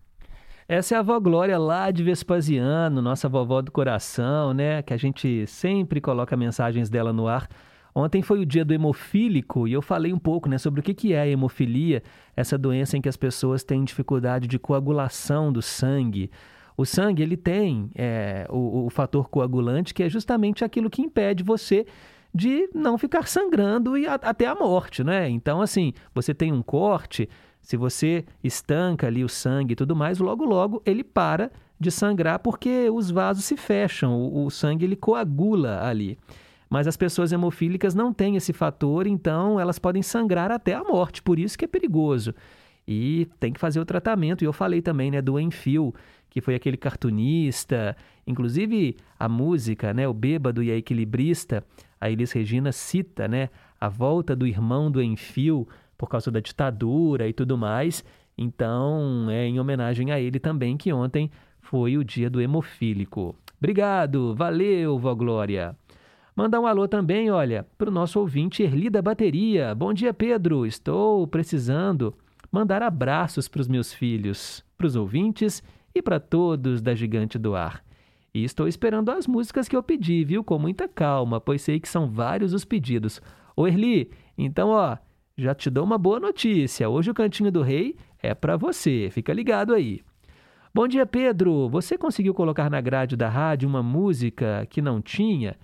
[0.70, 4.82] Essa é a avó Glória lá de Vespasiano, nossa vovó do coração, né?
[4.82, 7.48] Que a gente sempre coloca mensagens dela no ar.
[7.94, 11.14] Ontem foi o dia do hemofílico e eu falei um pouco né, sobre o que
[11.14, 12.02] é a hemofilia,
[12.36, 16.30] essa doença em que as pessoas têm dificuldade de coagulação do sangue.
[16.76, 21.42] O sangue ele tem é, o, o fator coagulante, que é justamente aquilo que impede
[21.42, 21.86] você
[22.34, 25.30] de não ficar sangrando e a, até a morte, né?
[25.30, 27.26] Então, assim, você tem um corte,
[27.68, 32.38] se você estanca ali o sangue e tudo mais, logo logo ele para de sangrar
[32.38, 36.16] porque os vasos se fecham, o, o sangue ele coagula ali.
[36.70, 41.20] Mas as pessoas hemofílicas não têm esse fator, então elas podem sangrar até a morte,
[41.20, 42.34] por isso que é perigoso.
[42.86, 44.42] E tem que fazer o tratamento.
[44.42, 45.94] E eu falei também né, do Enfio,
[46.30, 47.94] que foi aquele cartunista,
[48.26, 51.62] inclusive a música, né, o Bêbado e a Equilibrista,
[52.00, 57.28] a Elis Regina cita, né, a volta do irmão do Enfio por causa da ditadura
[57.28, 58.04] e tudo mais.
[58.38, 61.30] Então, é em homenagem a ele também que ontem
[61.60, 63.34] foi o dia do hemofílico.
[63.58, 65.76] Obrigado, valeu, vó Glória.
[66.36, 69.74] Mandar um alô também, olha, para o nosso ouvinte Erli da Bateria.
[69.74, 70.64] Bom dia, Pedro.
[70.64, 72.14] Estou precisando
[72.52, 75.60] mandar abraços para os meus filhos, para os ouvintes
[75.92, 77.82] e para todos da Gigante do Ar.
[78.32, 80.44] E estou esperando as músicas que eu pedi, viu?
[80.44, 83.20] Com muita calma, pois sei que são vários os pedidos.
[83.56, 84.96] Ô Erli, então, ó,
[85.38, 86.88] já te dou uma boa notícia.
[86.88, 89.08] Hoje o Cantinho do Rei é para você.
[89.12, 90.00] Fica ligado aí.
[90.74, 91.68] Bom dia, Pedro.
[91.68, 95.56] Você conseguiu colocar na grade da rádio uma música que não tinha?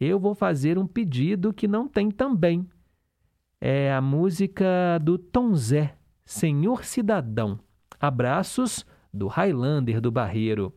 [0.00, 2.66] Eu vou fazer um pedido que não tem também.
[3.60, 7.60] É a música do Tom Zé, Senhor Cidadão.
[8.00, 10.74] Abraços do Highlander do Barreiro.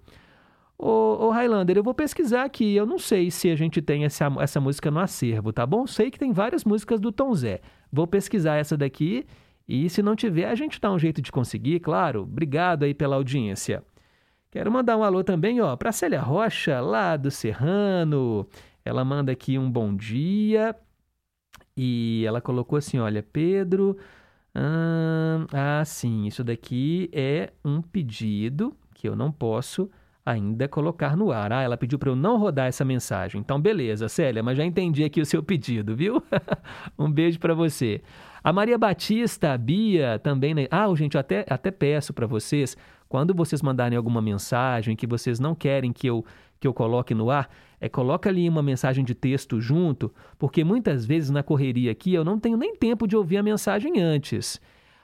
[0.78, 2.76] Ô, ô Highlander, eu vou pesquisar aqui.
[2.76, 5.88] Eu não sei se a gente tem essa, essa música no acervo, tá bom?
[5.88, 7.62] Sei que tem várias músicas do Tom Zé.
[7.94, 9.24] Vou pesquisar essa daqui
[9.68, 12.24] e se não tiver, a gente dá um jeito de conseguir, claro.
[12.24, 13.84] Obrigado aí pela audiência.
[14.50, 18.48] Quero mandar um alô também, ó, para Célia Rocha, lá do Serrano.
[18.84, 20.76] Ela manda aqui um bom dia
[21.78, 23.96] e ela colocou assim: olha, Pedro.
[24.56, 29.88] ah, sim, isso daqui é um pedido que eu não posso
[30.26, 31.52] ainda colocar no ar.
[31.52, 33.42] Ah, ela pediu para eu não rodar essa mensagem.
[33.42, 36.24] Então, beleza, Célia, mas já entendi aqui o seu pedido, viu?
[36.98, 38.02] um beijo para você.
[38.44, 40.54] A Maria Batista, a Bia, também.
[40.54, 40.68] Né?
[40.72, 42.78] Ah, gente, eu até, até peço para vocês,
[43.10, 46.26] quando vocês mandarem alguma mensagem que vocês não querem que eu,
[46.60, 47.50] que eu coloque no ar,
[47.80, 52.24] é coloca ali uma mensagem de texto junto, porque muitas vezes na correria aqui eu
[52.24, 54.60] não tenho nem tempo de ouvir a mensagem antes.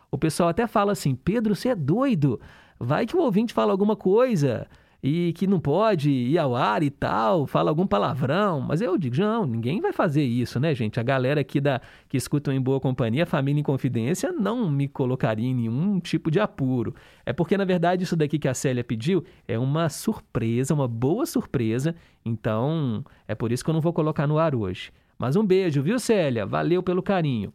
[0.09, 2.39] O pessoal até fala assim: Pedro, você é doido.
[2.79, 4.65] Vai que o ouvinte fala alguma coisa
[5.01, 9.17] e que não pode ir ao ar e tal, fala algum palavrão, mas eu digo,
[9.17, 10.99] não, ninguém vai fazer isso, né, gente?
[10.99, 15.47] A galera aqui da que escutam em boa companhia, família em confidência, não me colocaria
[15.47, 16.93] em nenhum tipo de apuro.
[17.25, 21.25] É porque na verdade isso daqui que a Célia pediu é uma surpresa, uma boa
[21.25, 21.95] surpresa,
[22.25, 24.91] então é por isso que eu não vou colocar no ar hoje.
[25.17, 26.45] Mas um beijo, viu, Célia?
[26.45, 27.53] Valeu pelo carinho.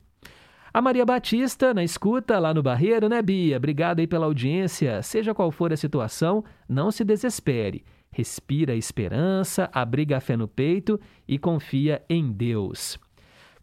[0.74, 3.58] A Maria Batista, na escuta, lá no Barreiro, né, Bia?
[3.58, 5.00] Obrigado aí pela audiência.
[5.02, 7.84] Seja qual for a situação, não se desespere.
[8.10, 10.98] Respira a esperança, abriga a fé no peito
[11.28, 12.98] e confia em Deus.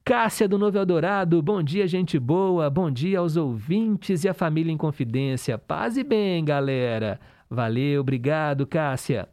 [0.06, 2.70] Cássia do Novo Eldorado, bom dia, gente boa.
[2.70, 5.58] Bom dia aos ouvintes e à família em confidência.
[5.58, 7.20] Paz e bem, galera.
[7.50, 9.28] Valeu, obrigado, Cássia.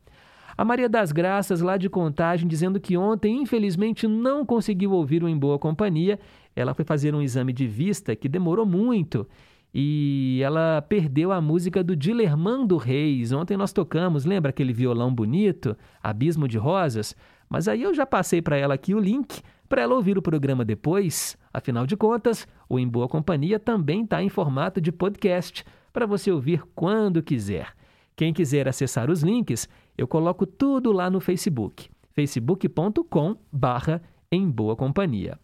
[0.58, 5.28] A Maria das Graças, lá de Contagem, dizendo que ontem, infelizmente, não conseguiu ouvir o
[5.28, 6.18] Em Boa Companhia
[6.58, 9.26] ela foi fazer um exame de vista que demorou muito
[9.72, 13.30] e ela perdeu a música do Dilermando Reis.
[13.30, 17.14] Ontem nós tocamos, lembra aquele violão bonito, Abismo de Rosas?
[17.48, 20.64] Mas aí eu já passei para ela aqui o link para ela ouvir o programa
[20.64, 21.38] depois.
[21.52, 26.30] Afinal de contas, o Em Boa Companhia também está em formato de podcast para você
[26.32, 27.72] ouvir quando quiser.
[28.16, 34.02] Quem quiser acessar os links, eu coloco tudo lá no Facebook, facebook.com barra
[34.32, 35.38] em boa companhia.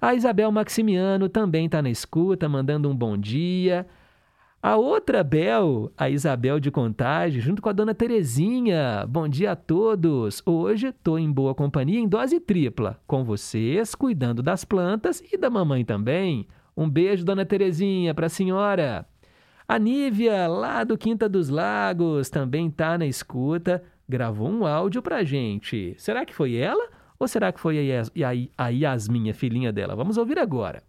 [0.00, 3.86] A Isabel Maximiano também está na escuta, mandando um bom dia.
[4.62, 9.04] A outra Bel, a Isabel de Contagem, junto com a dona Terezinha.
[9.06, 10.42] Bom dia a todos.
[10.46, 15.50] Hoje estou em boa companhia em dose tripla, com vocês, cuidando das plantas e da
[15.50, 16.48] mamãe também.
[16.74, 19.06] Um beijo, dona Terezinha, para a senhora.
[19.68, 23.82] A Nívia, lá do Quinta dos Lagos, também está na escuta.
[24.08, 25.94] Gravou um áudio para gente.
[25.98, 26.88] Será que foi ela
[27.20, 28.10] ou será que foi a, Yas,
[28.56, 29.94] a, a Yasmin, a filhinha dela?
[29.94, 30.82] Vamos ouvir agora.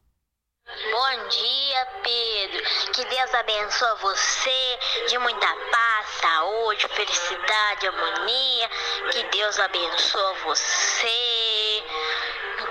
[0.65, 2.63] Bom dia, Pedro.
[2.93, 4.79] Que Deus abençoe você
[5.09, 8.69] de muita paz, saúde, felicidade, harmonia.
[9.11, 11.83] Que Deus abençoe você.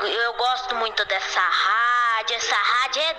[0.06, 2.36] Eu gosto muito dessa rádio.
[2.36, 3.14] Essa rádio é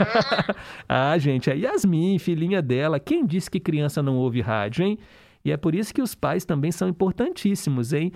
[0.00, 0.56] 10.
[0.88, 2.98] ah, gente, a Yasmin, filhinha dela.
[2.98, 4.98] Quem disse que criança não ouve rádio, hein?
[5.44, 8.12] E é por isso que os pais também são importantíssimos, hein?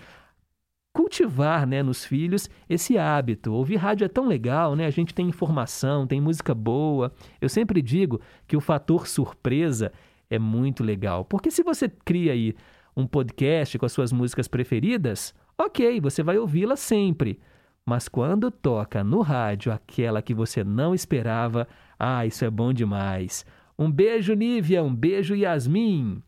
[0.94, 3.52] Cultivar né, nos filhos esse hábito.
[3.52, 4.86] Ouvir rádio é tão legal, né?
[4.86, 7.12] A gente tem informação, tem música boa.
[7.40, 9.92] Eu sempre digo que o fator surpresa
[10.30, 11.24] é muito legal.
[11.24, 12.54] Porque se você cria aí
[12.96, 17.40] um podcast com as suas músicas preferidas, ok, você vai ouvi-la sempre.
[17.84, 21.66] Mas quando toca no rádio aquela que você não esperava,
[21.98, 23.44] ah, isso é bom demais.
[23.76, 26.22] Um beijo, Nívia, um beijo, Yasmin.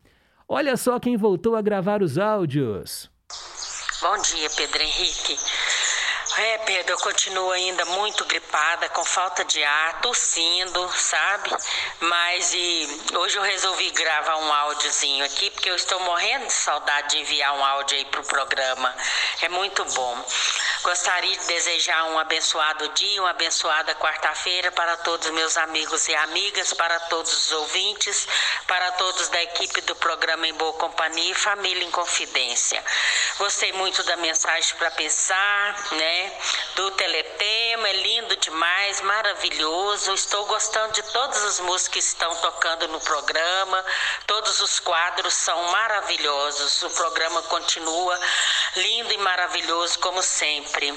[0.45, 3.09] Olha só quem voltou a gravar os áudios.
[3.99, 5.39] Bom dia, Pedro Henrique.
[6.39, 11.49] É, Pedro, eu continuo ainda muito gripada, com falta de ar, tossindo, sabe?
[11.99, 17.09] Mas e hoje eu resolvi gravar um áudiozinho aqui, porque eu estou morrendo de saudade
[17.09, 18.95] de enviar um áudio aí pro programa.
[19.41, 20.25] É muito bom.
[20.83, 26.15] Gostaria de desejar um abençoado dia, uma abençoada quarta-feira para todos os meus amigos e
[26.15, 28.27] amigas, para todos os ouvintes,
[28.67, 32.83] para todos da equipe do programa Em Boa Companhia e Família em Confidência.
[33.39, 36.26] Gostei muito da mensagem para pensar, né?
[36.75, 40.13] Do teletema, é lindo demais, maravilhoso.
[40.13, 43.83] Estou gostando de todas as músicas que estão tocando no programa.
[44.25, 46.83] Todos os quadros são maravilhosos.
[46.83, 48.19] O programa continua
[48.75, 50.93] lindo e maravilhoso como sempre.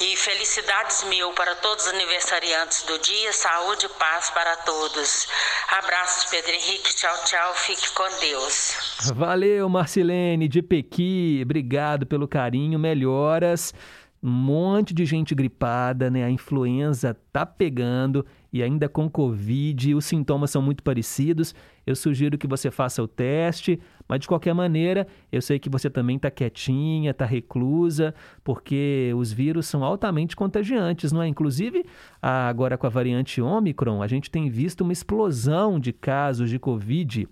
[0.00, 5.26] E felicidades mil para todos os aniversariantes do dia, saúde e paz para todos.
[5.70, 6.94] Abraços, Pedro Henrique.
[6.94, 7.54] Tchau, tchau.
[7.54, 8.74] Fique com Deus.
[9.14, 11.40] Valeu, Marcilene de Pequi.
[11.42, 12.78] Obrigado pelo carinho.
[12.78, 13.74] Melhoras.
[14.22, 16.24] Um monte de gente gripada, né?
[16.24, 21.54] A influenza tá pegando e ainda com Covid, os sintomas são muito parecidos.
[21.86, 25.88] Eu sugiro que você faça o teste, mas de qualquer maneira, eu sei que você
[25.88, 31.28] também está quietinha, está reclusa, porque os vírus são altamente contagiantes, não é?
[31.28, 31.84] Inclusive,
[32.20, 37.28] agora com a variante Omicron, a gente tem visto uma explosão de casos de Covid.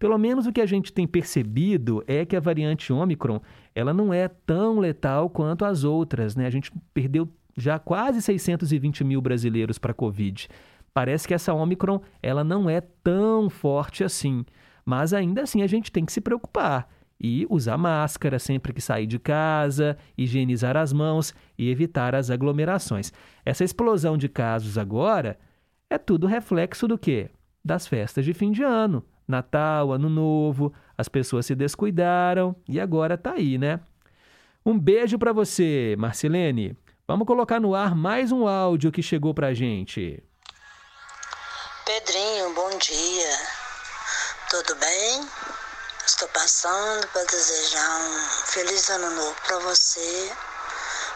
[0.00, 3.38] Pelo menos o que a gente tem percebido é que a variante Omicron,
[3.74, 6.46] ela não é tão letal quanto as outras, né?
[6.46, 10.48] A gente perdeu já quase 620 mil brasileiros para a Covid.
[10.94, 14.46] Parece que essa Omicron, ela não é tão forte assim,
[14.86, 16.88] mas ainda assim a gente tem que se preocupar
[17.20, 23.12] e usar máscara sempre que sair de casa, higienizar as mãos e evitar as aglomerações.
[23.44, 25.38] Essa explosão de casos agora
[25.90, 27.28] é tudo reflexo do quê?
[27.62, 29.04] Das festas de fim de ano.
[29.30, 33.80] Natal, Ano Novo, as pessoas se descuidaram e agora tá aí, né?
[34.64, 36.76] Um beijo para você, Marcelene.
[37.08, 40.22] Vamos colocar no ar mais um áudio que chegou pra gente.
[41.86, 43.38] Pedrinho, bom dia.
[44.50, 45.26] Tudo bem?
[46.06, 50.32] Estou passando para desejar um feliz ano novo para você,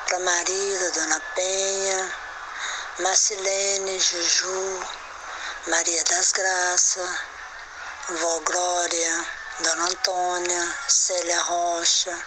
[0.09, 2.13] para Marília, Dona Penha,
[3.01, 4.81] Marcilene, Juju,
[5.69, 7.21] Maria das Graças,
[8.07, 9.27] Vó Glória,
[9.61, 12.27] Dona Antônia, Célia Rocha,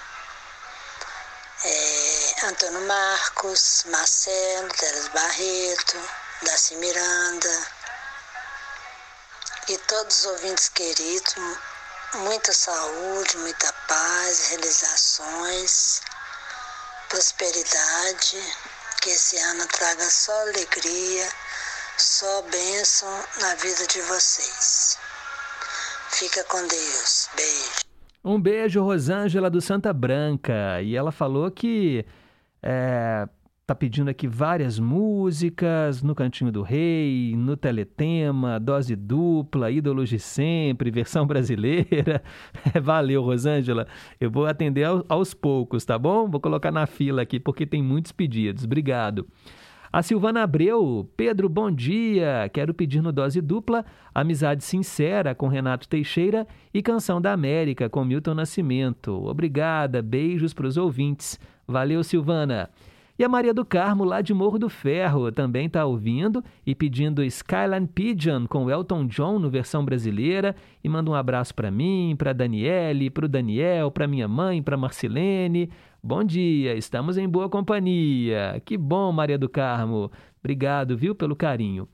[1.63, 5.97] é, Antônio Marcos, Marcelo, Teres Barreto,
[6.41, 7.67] Daci Miranda
[9.67, 11.35] e todos os ouvintes queridos,
[12.15, 16.01] muita saúde, muita paz, realizações,
[17.07, 18.55] prosperidade,
[18.99, 21.31] que esse ano traga só alegria,
[21.97, 24.97] só bênção na vida de vocês.
[26.09, 27.29] Fica com Deus.
[27.35, 27.87] Beijo.
[28.23, 30.81] Um beijo, Rosângela do Santa Branca.
[30.81, 32.05] E ela falou que
[32.61, 33.27] é,
[33.65, 40.19] tá pedindo aqui várias músicas no Cantinho do Rei, no Teletema, Dose Dupla, Ídolos de
[40.19, 42.23] Sempre, versão brasileira.
[42.81, 43.87] Valeu, Rosângela.
[44.19, 46.29] Eu vou atender aos, poucos, tá bom?
[46.29, 48.63] Vou colocar na fila aqui porque tem muitos pedidos.
[48.63, 49.27] Obrigado.
[49.97, 52.47] A Silvana Abreu, Pedro, bom dia.
[52.53, 53.83] Quero pedir no Dose Dupla
[54.13, 59.11] Amizade Sincera com Renato Teixeira e Canção da América com Milton Nascimento.
[59.25, 61.39] Obrigada, beijos para os ouvintes.
[61.67, 62.69] Valeu, Silvana.
[63.17, 67.23] E a Maria do Carmo, lá de Morro do Ferro, também está ouvindo e pedindo
[67.23, 70.55] Skyline Pigeon com Elton John no versão brasileira.
[70.83, 74.77] E manda um abraço para mim, para Daniele, para o Daniel, para minha mãe, para
[74.77, 75.71] Marcelene.
[76.03, 78.61] Bom dia, estamos em boa companhia.
[78.65, 80.11] Que bom, Maria do Carmo.
[80.39, 81.87] Obrigado, viu, pelo carinho.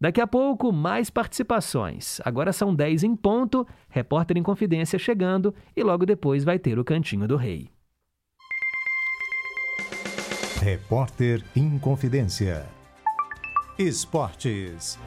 [0.00, 2.20] Daqui a pouco, mais participações.
[2.24, 6.84] Agora são 10 em ponto, repórter em confidência chegando e logo depois vai ter o
[6.84, 7.70] Cantinho do Rei.
[10.62, 12.66] Repórter em Confidência.
[13.78, 14.98] Esportes.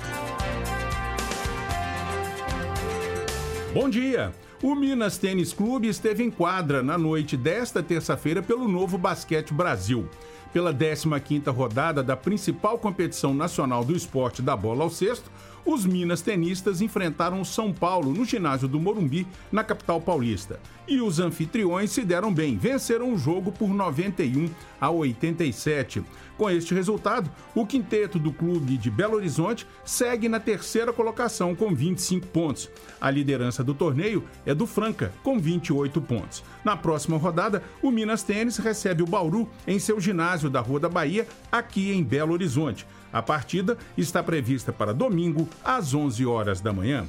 [3.74, 4.32] Bom dia!
[4.64, 10.08] O Minas Tênis Clube esteve em quadra na noite desta terça-feira pelo Novo Basquete Brasil.
[10.54, 15.30] Pela 15ª rodada da principal competição nacional do esporte da bola ao cesto,
[15.66, 20.60] os Minas tenistas enfrentaram o São Paulo no ginásio do Morumbi, na capital paulista.
[20.88, 24.50] E os anfitriões se deram bem, venceram o jogo por 91
[24.82, 26.04] a 87.
[26.38, 31.74] Com este resultado, o quinteto do clube de Belo Horizonte segue na terceira colocação com
[31.74, 32.70] 25 pontos.
[33.00, 36.44] A liderança do torneio é do Franca, com 28 pontos.
[36.66, 40.90] Na próxima rodada, o Minas Tênis recebe o Bauru em seu ginásio da Rua da
[40.90, 42.86] Bahia, aqui em Belo Horizonte.
[43.14, 47.06] A partida está prevista para domingo, às 11 horas da manhã.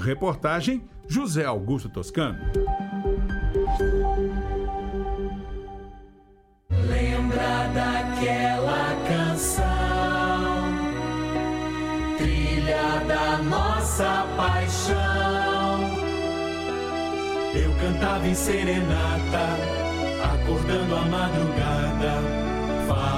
[0.00, 2.38] Reportagem José Augusto Toscano.
[7.74, 9.64] daquela canção,
[12.18, 15.80] trilha da nossa paixão.
[17.54, 19.56] Eu cantava em serenata,
[20.34, 22.41] acordando a madrugada,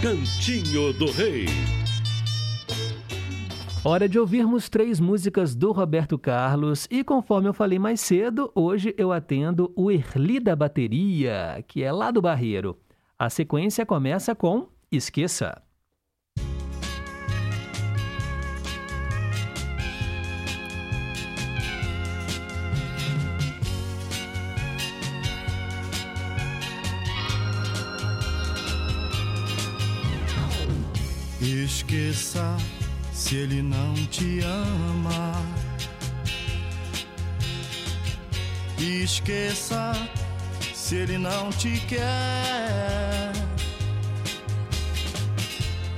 [0.00, 1.46] Cantinho do Rei.
[3.84, 8.94] Hora de ouvirmos três músicas do Roberto Carlos e conforme eu falei mais cedo, hoje
[8.96, 12.78] eu atendo o Erli da Bateria, que é lá do Barreiro.
[13.18, 15.60] A sequência começa com Esqueça.
[31.88, 32.54] Esqueça
[33.14, 35.42] se ele não te ama.
[38.78, 39.94] Esqueça
[40.74, 43.32] se ele não te quer.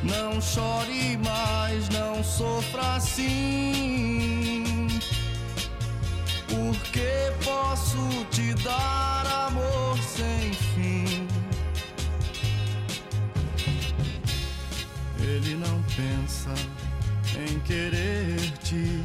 [0.05, 3.26] Não chore mais, não sofra assim.
[6.47, 11.10] Porque posso te dar amor sem fim.
[15.31, 16.53] Ele não pensa
[17.39, 19.05] em querer-te.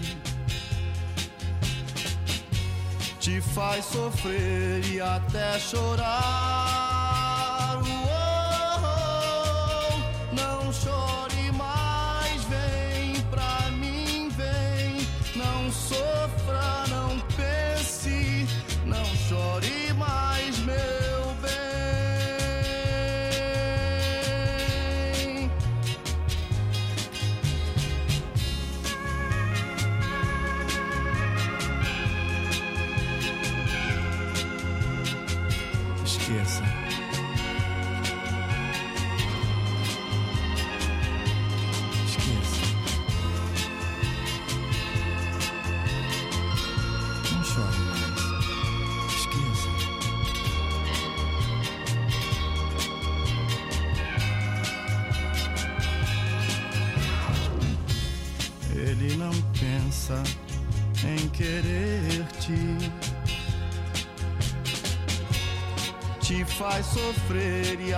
[3.20, 6.85] Te faz sofrer e até chorar.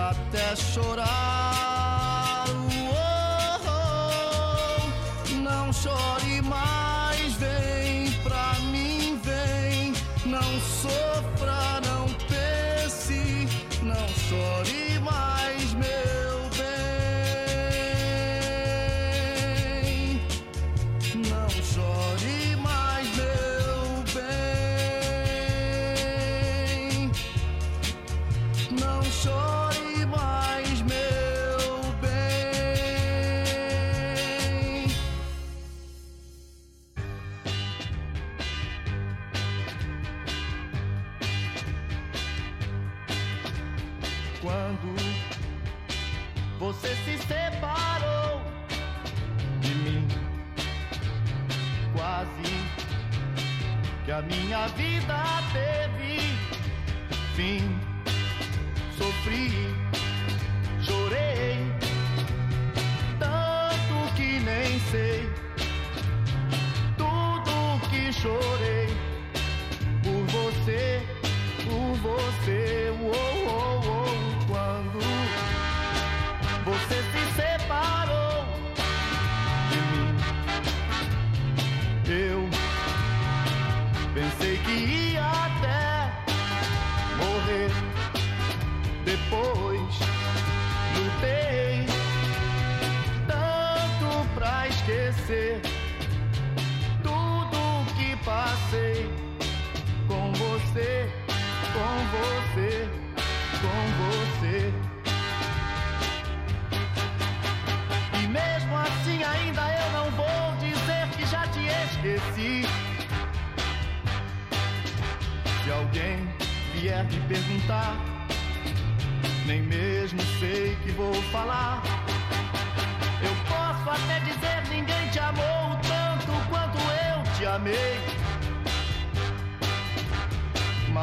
[0.09, 1.36] Até chorar.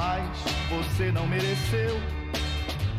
[0.07, 0.23] Mas
[0.69, 1.99] você não mereceu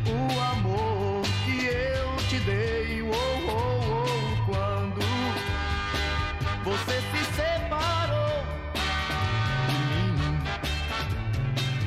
[0.08, 3.00] o amor que eu te dei.
[3.00, 3.14] Oh,
[3.48, 5.00] oh, oh, quando
[6.64, 8.42] você se separou
[9.68, 10.36] de mim,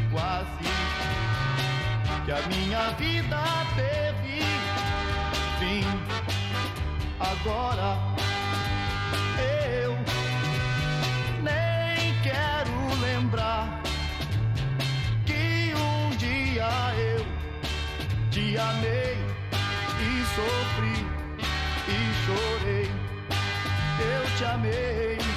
[0.09, 0.69] quase
[2.23, 3.41] que a minha vida
[3.75, 4.39] teve
[5.59, 5.83] fim.
[7.19, 8.08] Agora
[18.49, 19.17] te amei
[20.01, 21.05] e sofri
[21.87, 22.91] e chorei.
[23.99, 25.28] Eu te amei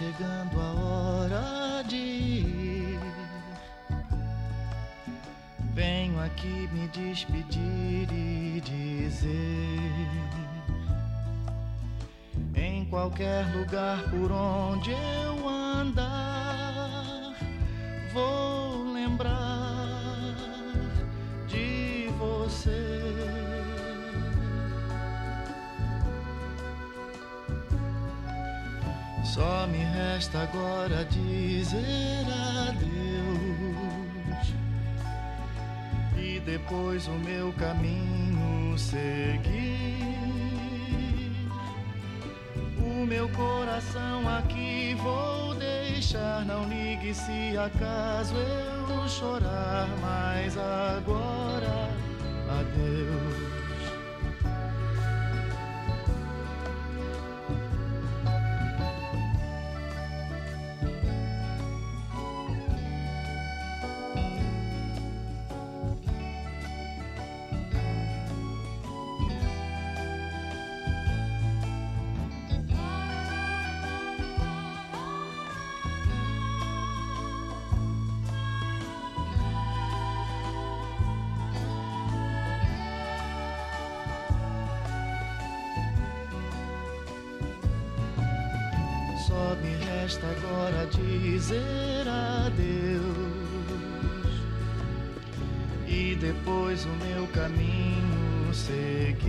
[0.00, 3.00] chegando a hora de ir.
[5.74, 10.08] Venho aqui me despedir e dizer:
[12.54, 16.09] Em qualquer lugar por onde eu andar,
[30.80, 32.24] agora dizer
[32.70, 32.88] adeus
[36.16, 40.00] e depois o meu caminho seguir.
[42.78, 46.46] O meu coração aqui vou deixar.
[46.46, 51.90] Não ligue se acaso eu chorar, mas agora
[52.58, 53.49] adeus.
[90.00, 93.04] Resta agora dizer adeus
[95.86, 99.20] e depois o meu caminho seguir.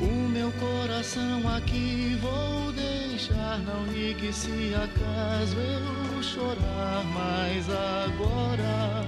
[0.00, 3.58] O meu coração aqui vou deixar.
[3.60, 9.06] Não ligue se acaso eu chorar, mas agora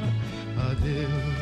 [0.70, 1.37] adeus.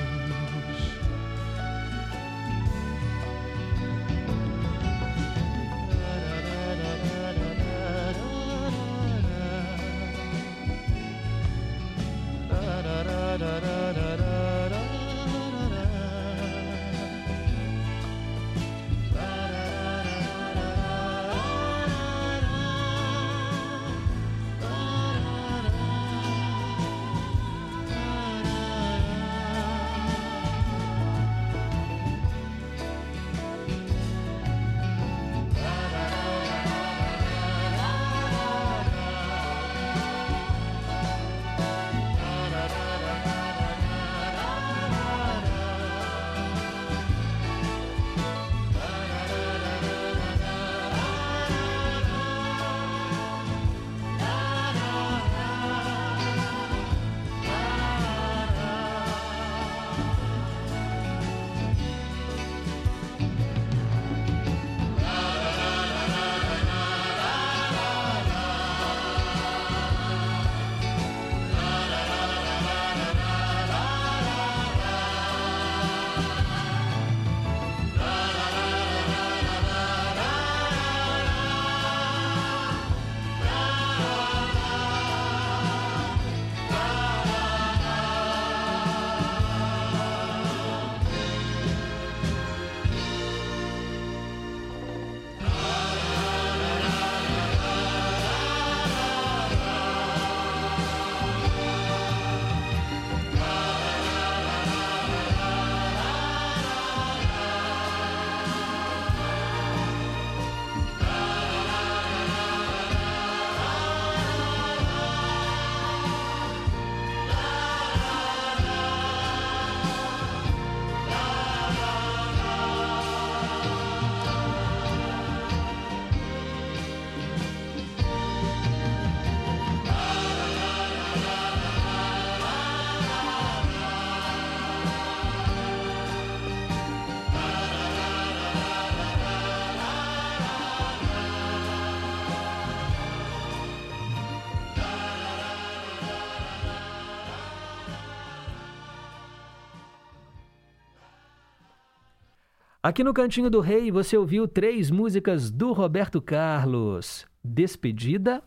[152.86, 158.40] Aqui no Cantinho do Rei você ouviu três músicas do Roberto Carlos: Despedida,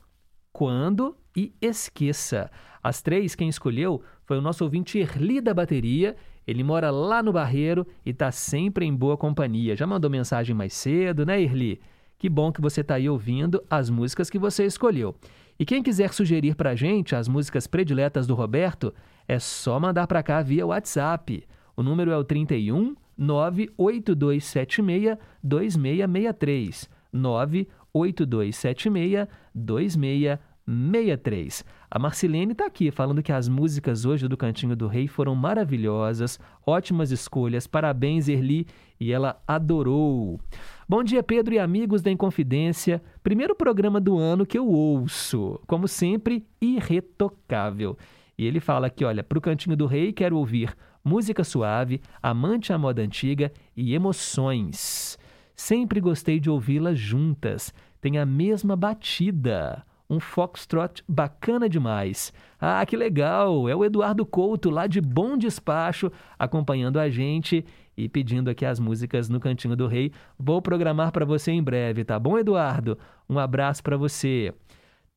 [0.54, 2.50] Quando e Esqueça.
[2.82, 6.16] As três quem escolheu foi o nosso ouvinte Erli da Bateria.
[6.48, 9.76] Ele mora lá no Barreiro e está sempre em boa companhia.
[9.76, 11.82] Já mandou mensagem mais cedo, né, Erli?
[12.18, 15.14] Que bom que você está aí ouvindo as músicas que você escolheu.
[15.60, 18.94] E quem quiser sugerir para a gente as músicas prediletas do Roberto,
[19.28, 21.46] é só mandar para cá via WhatsApp.
[21.76, 26.90] O número é o 31 98276 2663.
[27.12, 31.66] 98276 2663.
[31.92, 36.40] A Marcilene está aqui falando que as músicas hoje do Cantinho do Rei foram maravilhosas,
[36.66, 38.68] ótimas escolhas, parabéns, Erli,
[39.00, 40.40] e ela adorou.
[40.88, 43.02] Bom dia, Pedro e amigos da Inconfidência.
[43.22, 47.98] Primeiro programa do ano que eu ouço, como sempre, irretocável.
[48.38, 52.74] E ele fala aqui, olha, para o Cantinho do Rei quero ouvir música suave, amante
[52.74, 55.18] à moda antiga e emoções.
[55.56, 57.74] Sempre gostei de ouvi-las juntas.
[58.00, 59.84] Tem a mesma batida.
[60.10, 62.34] Um foxtrot bacana demais.
[62.60, 63.70] Ah, que legal!
[63.70, 67.64] É o Eduardo Couto, lá de Bom Despacho, acompanhando a gente
[67.96, 70.12] e pedindo aqui as músicas no Cantinho do Rei.
[70.38, 72.98] Vou programar para você em breve, tá bom, Eduardo?
[73.30, 74.54] Um abraço para você.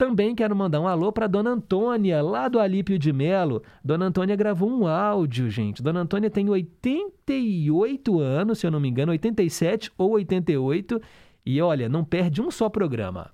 [0.02, 3.62] Também quero mandar um alô para Dona Antônia, lá do Alípio de Melo.
[3.84, 5.80] Dona Antônia gravou um áudio, gente.
[5.80, 11.00] Dona Antônia tem 88 anos, se eu não me engano, 87 ou 88.
[11.46, 13.32] E olha, não perde um só programa.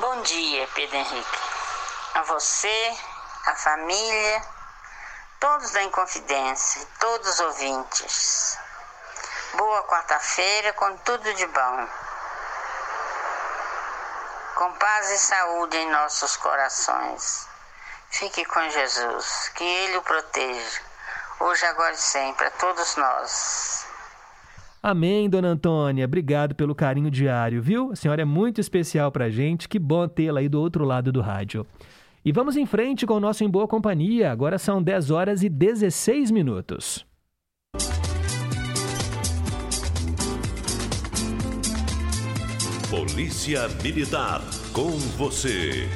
[0.00, 1.38] Bom dia, Pedro Henrique.
[2.14, 2.92] A você,
[3.46, 4.40] a família,
[5.38, 8.58] todos da Inconfidência, todos os ouvintes.
[9.54, 11.88] Boa quarta-feira com tudo de bom.
[14.58, 17.46] Com paz e saúde em nossos corações.
[18.10, 20.80] Fique com Jesus, que Ele o proteja,
[21.38, 23.86] hoje, agora e sempre, a todos nós.
[24.82, 26.04] Amém, dona Antônia.
[26.04, 27.92] Obrigado pelo carinho diário, viu?
[27.92, 29.68] A senhora é muito especial pra gente.
[29.68, 31.64] Que bom tê-la aí do outro lado do rádio.
[32.24, 34.32] E vamos em frente com o nosso Em Boa Companhia.
[34.32, 37.07] Agora são 10 horas e 16 minutos.
[42.90, 44.40] Polícia Militar,
[44.72, 44.88] com
[45.18, 45.86] você.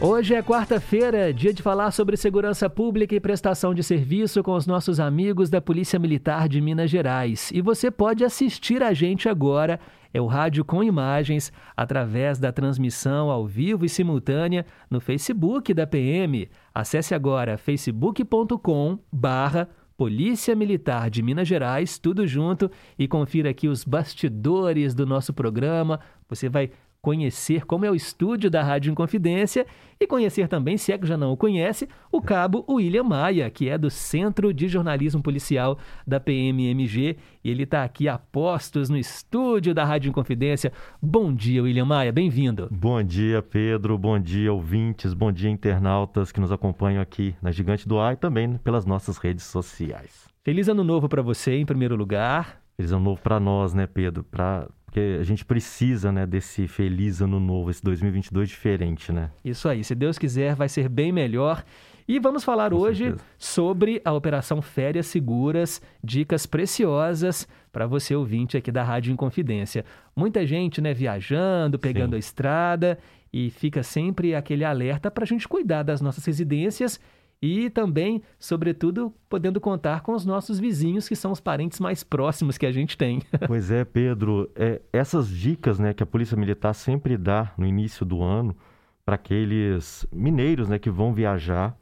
[0.00, 4.66] Hoje é quarta-feira, dia de falar sobre segurança pública e prestação de serviço com os
[4.66, 7.52] nossos amigos da Polícia Militar de Minas Gerais.
[7.54, 9.78] E você pode assistir a gente agora,
[10.12, 15.86] é o Rádio com Imagens, através da transmissão ao vivo e simultânea no Facebook da
[15.86, 16.48] PM.
[16.74, 23.84] Acesse agora facebook.com barra Polícia Militar de Minas Gerais, tudo junto, e confira aqui os
[23.84, 25.98] bastidores do nosso programa.
[26.28, 26.70] Você vai
[27.08, 29.66] conhecer como é o estúdio da Rádio Inconfidência
[29.98, 33.66] e conhecer também, se é que já não o conhece, o cabo William Maia, que
[33.66, 37.16] é do Centro de Jornalismo Policial da PMMG.
[37.42, 40.70] E ele está aqui a postos no estúdio da Rádio Inconfidência.
[41.00, 42.68] Bom dia, William Maia, bem-vindo.
[42.70, 43.96] Bom dia, Pedro.
[43.96, 45.14] Bom dia, ouvintes.
[45.14, 49.16] Bom dia, internautas que nos acompanham aqui na Gigante do Ar e também pelas nossas
[49.16, 50.28] redes sociais.
[50.44, 52.60] Feliz ano novo para você, em primeiro lugar.
[52.76, 54.22] Feliz ano novo para nós, né, Pedro?
[54.22, 59.30] Pra porque a gente precisa, né, desse feliz ano novo, esse 2022 diferente, né?
[59.44, 61.62] Isso aí, se Deus quiser, vai ser bem melhor.
[62.08, 63.24] E vamos falar Com hoje certeza.
[63.36, 69.84] sobre a Operação Férias Seguras, dicas preciosas para você ouvinte aqui da Rádio Inconfidência.
[70.16, 72.98] Muita gente, né, viajando, pegando a estrada
[73.30, 76.98] e fica sempre aquele alerta para a gente cuidar das nossas residências
[77.40, 82.58] e também, sobretudo, podendo contar com os nossos vizinhos, que são os parentes mais próximos
[82.58, 83.22] que a gente tem.
[83.46, 84.50] Pois é, Pedro.
[84.56, 88.56] É, essas dicas né, que a Polícia Militar sempre dá no início do ano
[89.04, 91.78] para aqueles mineiros né, que vão viajar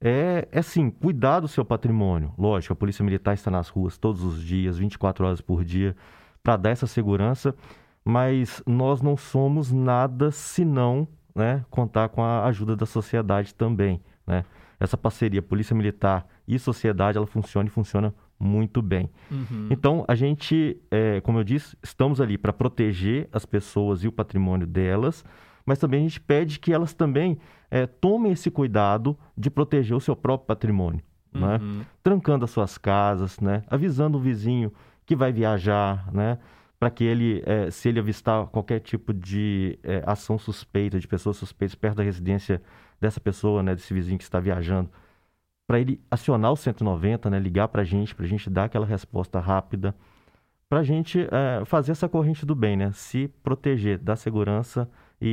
[0.00, 0.60] é, é
[1.00, 2.32] cuidar do seu patrimônio.
[2.36, 5.96] Lógico, a Polícia Militar está nas ruas todos os dias, 24 horas por dia,
[6.42, 7.54] para dar essa segurança,
[8.04, 14.00] mas nós não somos nada se não né, contar com a ajuda da sociedade também,
[14.26, 14.44] né?
[14.80, 19.10] Essa parceria Polícia Militar e sociedade, ela funciona e funciona muito bem.
[19.30, 19.66] Uhum.
[19.70, 24.12] Então, a gente, é, como eu disse, estamos ali para proteger as pessoas e o
[24.12, 25.24] patrimônio delas,
[25.66, 27.38] mas também a gente pede que elas também
[27.70, 31.02] é, tomem esse cuidado de proteger o seu próprio patrimônio,
[31.32, 31.58] né?
[31.60, 31.82] Uhum.
[32.02, 33.62] Trancando as suas casas, né?
[33.68, 34.72] Avisando o vizinho
[35.04, 36.38] que vai viajar, né?
[36.78, 41.36] Para que ele, é, se ele avistar qualquer tipo de é, ação suspeita, de pessoas
[41.36, 42.62] suspeitas perto da residência
[43.00, 43.74] dessa pessoa, né?
[43.74, 44.90] Desse vizinho que está viajando,
[45.66, 47.38] para ele acionar o 190, né?
[47.38, 49.94] Ligar para a gente, para a gente dar aquela resposta rápida,
[50.68, 52.90] para a gente é, fazer essa corrente do bem, né?
[52.92, 54.88] Se proteger da segurança
[55.20, 55.26] e,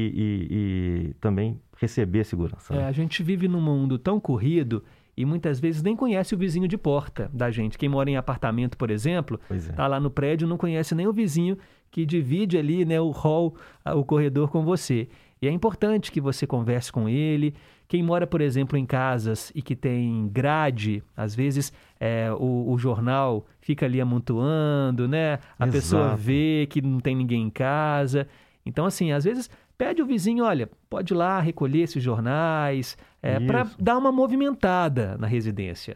[0.50, 2.74] e- e também receber segurança.
[2.74, 2.88] É, né?
[2.88, 4.84] a gente vive num mundo tão corrido
[5.18, 7.78] e muitas vezes nem conhece o vizinho de porta da gente.
[7.78, 9.74] Quem mora em apartamento, por exemplo, Pois é.
[9.74, 11.58] tá lá no prédio, não conhece nem o vizinho
[11.92, 13.56] que divide ali, né, o hall,
[13.86, 15.08] o corredor com você.
[15.46, 17.54] E é importante que você converse com ele.
[17.88, 22.78] Quem mora, por exemplo, em casas e que tem grade, às vezes é, o, o
[22.80, 25.38] jornal fica ali amontoando, né?
[25.60, 26.18] A pessoa Exato.
[26.18, 28.28] vê que não tem ninguém em casa.
[28.66, 29.48] Então, assim, às vezes
[29.78, 32.98] pede o vizinho, olha, pode ir lá recolher esses jornais,
[33.46, 33.78] para Isso.
[33.80, 35.96] dar uma movimentada na residência.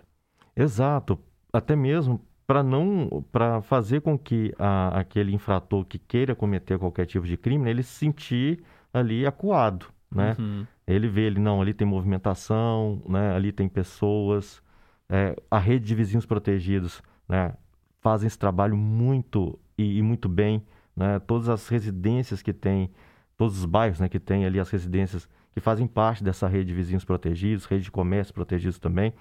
[0.55, 1.17] Exato.
[1.51, 7.05] Até mesmo para não para fazer com que a- aquele infrator que queira cometer qualquer
[7.07, 8.59] tipo de crime, né, ele se sentir
[8.94, 10.36] ali acuado, né?
[10.40, 10.66] Uhum.
[10.88, 13.36] Ele vê ali, não, ali tem movimentação, né?
[13.36, 14.61] Ali tem pessoas.
[15.07, 17.53] É, a rede de vizinhos protegidos, né?
[18.02, 20.64] Fazem esse trabalho muito e, e muito bem,
[20.95, 21.20] né?
[21.20, 22.91] Todas as residências que tem,
[23.38, 24.10] todos os bairros, né?
[24.10, 27.91] Que tem ali as residências que fazem parte dessa rede de vizinhos protegidos, rede de
[27.91, 29.14] comércio protegidos também,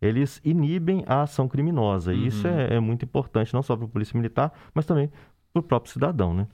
[0.00, 2.12] eles inibem a ação criminosa.
[2.14, 2.54] E isso Uhum.
[2.58, 5.10] é, é muito importante, não só para a polícia militar, mas também
[5.52, 6.46] para o próprio cidadão, né?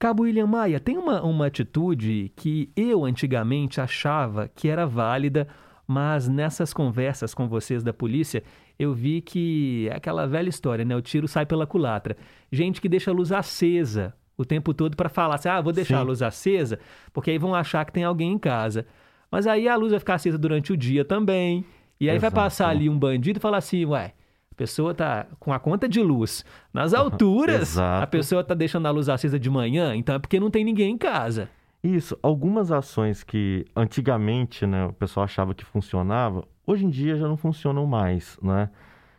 [0.00, 5.46] Cabo William Maia, tem uma, uma atitude que eu antigamente achava que era válida,
[5.86, 8.42] mas nessas conversas com vocês da polícia,
[8.78, 10.96] eu vi que é aquela velha história, né?
[10.96, 12.16] O tiro sai pela culatra.
[12.50, 15.96] Gente que deixa a luz acesa o tempo todo para falar assim, ah, vou deixar
[15.96, 16.00] Sim.
[16.00, 16.78] a luz acesa,
[17.12, 18.86] porque aí vão achar que tem alguém em casa.
[19.30, 21.62] Mas aí a luz vai ficar acesa durante o dia também,
[22.00, 22.36] e aí vai Exato.
[22.36, 24.14] passar ali um bandido e falar assim, ué,
[24.60, 29.08] pessoa tá com a conta de luz nas alturas, a pessoa tá deixando a luz
[29.08, 31.48] acesa de manhã, então é porque não tem ninguém em casa.
[31.82, 37.26] Isso, algumas ações que antigamente né, o pessoal achava que funcionava, hoje em dia já
[37.26, 38.68] não funcionam mais, né?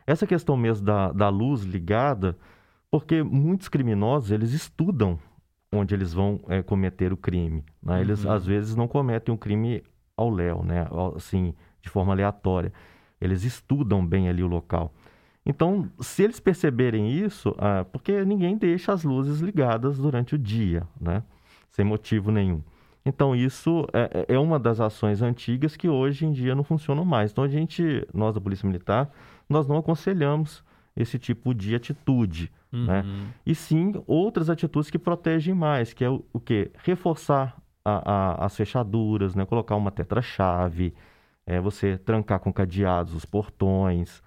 [0.06, 2.36] Essa questão mesmo da, da luz ligada,
[2.88, 5.18] porque muitos criminosos, eles estudam
[5.74, 8.00] onde eles vão eh, cometer o crime, né?
[8.00, 8.30] Eles, Uhum.
[8.30, 9.82] às vezes, não cometem o crime
[10.16, 10.86] ao léu, né?
[11.16, 12.72] Assim, de forma aleatória.
[13.20, 14.92] Eles estudam bem ali o local.
[15.44, 20.86] Então, se eles perceberem isso, ah, porque ninguém deixa as luzes ligadas durante o dia,
[21.00, 21.22] né?
[21.70, 22.62] Sem motivo nenhum.
[23.04, 27.32] Então, isso é, é uma das ações antigas que hoje em dia não funcionam mais.
[27.32, 29.10] Então, a gente, nós da Polícia Militar,
[29.48, 30.62] nós não aconselhamos
[30.94, 33.02] esse tipo de atitude, né?
[33.04, 33.26] Uhum.
[33.44, 36.70] E sim outras atitudes que protegem mais, que é o, o quê?
[36.84, 39.44] Reforçar a- a- as fechaduras, né?
[39.44, 40.94] Colocar uma tetra-chave,
[41.44, 44.22] é, você trancar com cadeados os portões,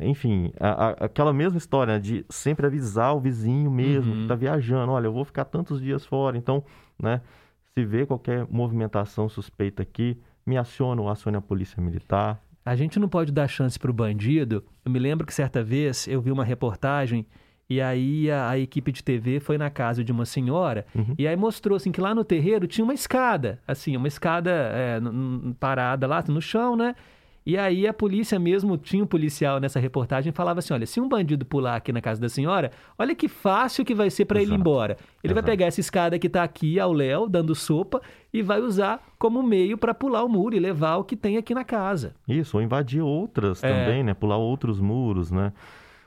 [0.00, 4.34] enfim, a- a- aquela mesma história né, de sempre avisar o vizinho mesmo que está
[4.34, 6.64] viajando, olha, eu vou ficar tantos dias fora, então,
[7.00, 7.20] né,
[7.74, 10.16] se vê qualquer movimentação suspeita aqui,
[10.46, 12.40] me aciona ou acione a polícia militar.
[12.64, 14.62] A gente não pode dar chance para o bandido.
[14.84, 17.24] Eu me lembro que certa vez eu vi uma reportagem
[17.68, 20.84] e aí a, a equipe de TV foi na casa de uma senhora
[21.16, 25.00] e aí mostrou assim que lá no terreiro tinha uma escada, assim, uma escada é,
[25.58, 26.94] parada lá no chão, né?
[27.44, 31.00] E aí a polícia mesmo, tinha um policial nessa reportagem e falava assim, olha, se
[31.00, 34.42] um bandido pular aqui na casa da senhora, olha que fácil que vai ser para
[34.42, 34.96] ele ir embora.
[35.24, 38.00] Ele vai pegar essa escada que está aqui ao léu, dando sopa,
[38.32, 41.54] e vai usar como meio para pular o muro e levar o que tem aqui
[41.54, 42.14] na casa.
[42.28, 43.68] Isso, ou invadir outras É.
[43.68, 44.12] também, né?
[44.14, 45.52] Pular outros muros, né?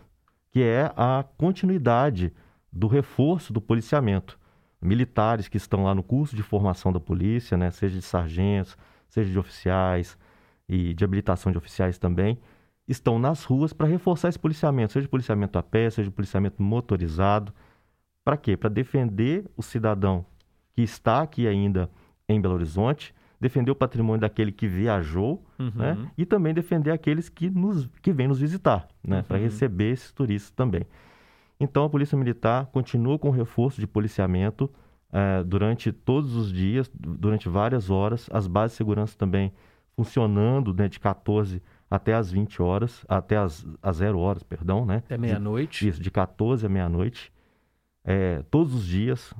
[0.56, 2.32] que é a continuidade
[2.72, 4.40] do reforço do policiamento.
[4.80, 8.74] Militares que estão lá no curso de formação da polícia, né, seja de sargentos,
[9.06, 10.16] seja de oficiais
[10.66, 12.38] e de habilitação de oficiais também,
[12.88, 17.52] estão nas ruas para reforçar esse policiamento, seja policiamento a pé, seja policiamento motorizado.
[18.24, 18.56] Para quê?
[18.56, 20.24] Para defender o cidadão
[20.72, 21.90] que está aqui ainda
[22.26, 25.70] em Belo Horizonte, defender o patrimônio daquele que viajou, Uhum.
[25.74, 26.10] né?
[26.16, 29.22] E também defender aqueles que nos que vêm nos visitar, né?
[29.22, 29.42] Para Uhum.
[29.44, 30.82] receber esses turistas também.
[31.58, 34.70] Então a Polícia Militar continua com reforço de policiamento
[35.12, 39.52] eh, durante todos os dias, du- durante várias horas, as bases de segurança também
[39.94, 44.96] funcionando né, de 14 até as 20 horas, até as, as 0 horas, perdão, né?
[44.96, 45.88] Até meia-noite.
[45.88, 47.32] Isso, de 14 a meia-noite.
[48.04, 49.32] Eh, todos os dias,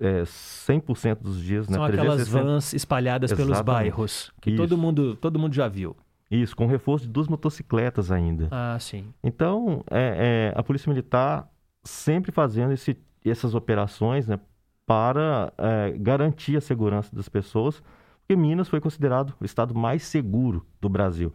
[0.00, 1.86] eh, 100% dos dias, São né?
[1.88, 3.66] aquelas 360 vans espalhadas pelos Exatamente.
[3.84, 4.56] bairros, que Isso.
[4.62, 5.96] todo mundo, todo mundo já viu.
[6.30, 8.48] Isso, com reforço de duas motocicletas ainda.
[8.50, 9.06] Ah, sim.
[9.24, 11.48] Então, é, é, a Polícia Militar
[11.82, 14.38] sempre fazendo esse- essas operações né,
[14.86, 17.82] para é, garantir a segurança das pessoas,
[18.20, 21.32] porque Minas foi considerado o estado mais seguro do Brasil.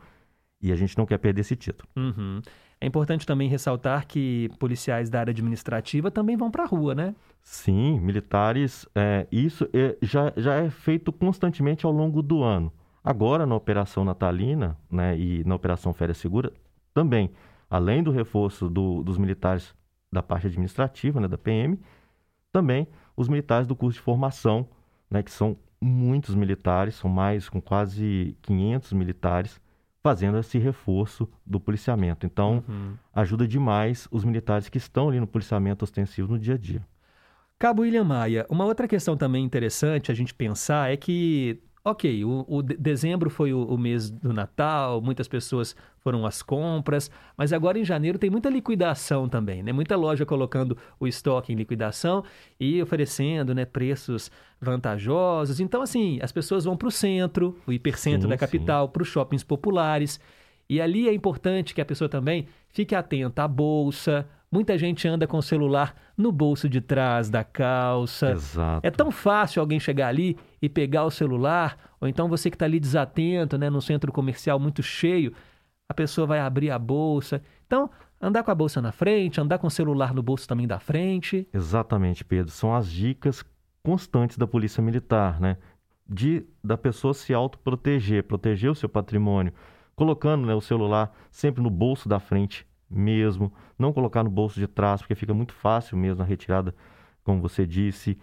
[0.62, 1.90] E a gente não quer perder esse título.
[1.96, 2.42] Uhum.
[2.84, 7.16] É importante também ressaltar que policiais da área administrativa também vão para a rua, né?
[7.42, 12.74] Sim, militares, é, isso é- já, já é feito constantemente ao longo do ano.
[13.02, 16.52] Agora, na Operação Natalina né, e na Operação Férias Segura,
[16.94, 17.32] também,
[17.70, 19.74] além do reforço do- dos militares
[20.12, 21.80] da parte administrativa, né, da PM,
[22.52, 22.86] também
[23.16, 24.68] os militares do curso de formação,
[25.10, 29.62] né, que são muitos militares, são mais, com quase 500 militares,
[30.04, 32.26] fazendo esse reforço do policiamento.
[32.26, 32.94] Então, Uhum.
[33.16, 36.86] ajuda demais os militares que estão ali no policiamento ostensivo no dia a dia.
[37.58, 42.46] Cabo William Maia, uma outra questão também interessante a gente pensar é que, ok, o,
[42.48, 47.52] o de- dezembro foi o, o mês do Natal, muitas pessoas foram às compras, mas
[47.52, 49.72] agora em janeiro tem muita liquidação também, né?
[49.74, 52.24] Muita loja colocando o estoque em liquidação
[52.60, 54.32] e oferecendo, né, preços
[54.62, 55.60] vantajosos.
[55.60, 59.08] Então, assim, as pessoas vão para o centro, o hipercentro Sim, da capital, para os
[59.10, 60.20] shoppings populares.
[60.70, 64.28] E ali é importante que a pessoa também fique atenta à bolsa.
[64.54, 68.34] Muita gente anda com o celular no bolso de trás da calça.
[68.34, 68.86] Exato.
[68.86, 72.66] É tão fácil alguém chegar ali e pegar o celular, ou então você que está
[72.66, 75.34] ali desatento, né, num centro comercial muito cheio,
[75.90, 77.42] a pessoa vai abrir a bolsa.
[77.66, 77.90] Então,
[78.22, 81.48] andar com a bolsa na frente, andar com o celular no bolso também da frente.
[81.52, 82.52] Exatamente, Pedro.
[82.52, 83.44] São as dicas
[83.82, 85.58] constantes da Polícia Militar, né?
[86.08, 89.52] De da pessoa se autoproteger, proteger o seu patrimônio,
[89.96, 94.68] colocando né, o celular sempre no bolso da frente mesmo, não colocar no bolso de
[94.68, 96.74] trás, porque fica muito fácil mesmo a retirada,
[97.24, 98.18] como você disse.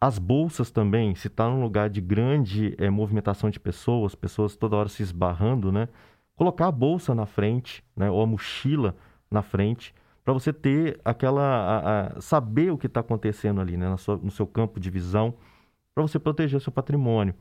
[0.00, 4.76] As bolsas também, se está num lugar de grande eh, movimentação de pessoas, pessoas toda
[4.76, 5.88] hora se esbarrando, né?
[6.34, 8.10] Colocar a bolsa na frente, né?
[8.10, 8.96] Ou a mochila
[9.30, 9.94] na frente,
[10.24, 11.42] para você ter aquela.
[11.42, 13.96] a- a- saber o que está acontecendo ali, né?
[13.96, 15.34] sua- no seu campo de visão,
[15.94, 17.34] para você proteger o seu patrimônio.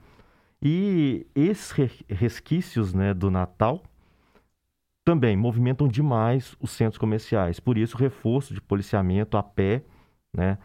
[0.61, 3.81] E esses re- resquícios né, do Natal
[5.03, 7.59] também movimentam demais os centros comerciais.
[7.59, 9.83] Por isso, o reforço de policiamento a pé
[10.35, 10.57] né,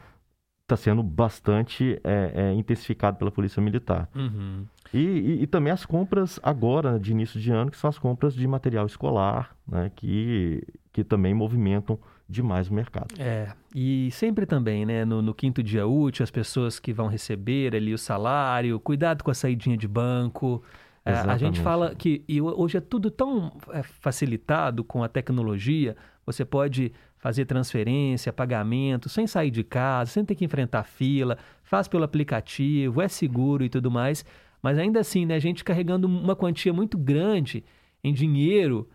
[0.62, 4.08] está sendo bastante é, é, intensificado pela Polícia Militar.
[4.14, 4.66] Uhum.
[4.92, 8.34] E, e- e também as compras agora, de início de ano, que são as compras
[8.34, 11.98] de material escolar, né, que, que também movimentam
[12.28, 13.14] demais o mercado.
[13.18, 17.74] É, e sempre também, né, no, no quinto dia útil, as pessoas que vão receber
[17.74, 20.62] ali o salário, cuidado com a saidinha de banco.
[21.06, 21.60] É, a gente Exatamente.
[21.62, 25.96] fala que e ho- hoje é tudo tão é, facilitado com a tecnologia,
[26.26, 31.86] você pode fazer transferência, pagamento, sem sair de casa, sem ter que enfrentar fila, faz
[31.88, 34.24] pelo aplicativo, é seguro e tudo mais,
[34.60, 37.64] mas ainda assim, né, a gente carregando uma quantia muito grande
[38.02, 38.88] em dinheiro,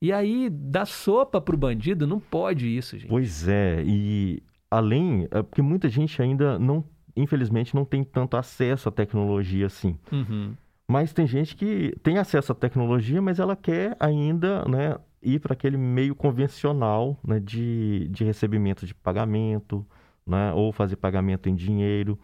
[0.00, 3.08] e aí dá sopa pro bandido, não pode isso, gente.
[3.10, 6.84] Pois é, e além, é porque muita gente ainda não,
[7.16, 9.98] infelizmente, não tem tanto acesso à tecnologia assim.
[10.10, 10.54] Uhum.
[10.90, 15.52] Mas tem gente que tem acesso à tecnologia, mas ela quer ainda né, ir para
[15.52, 19.86] aquele meio convencional né, de, de recebimento de pagamento,
[20.26, 22.18] né, ou fazer pagamento em dinheiro.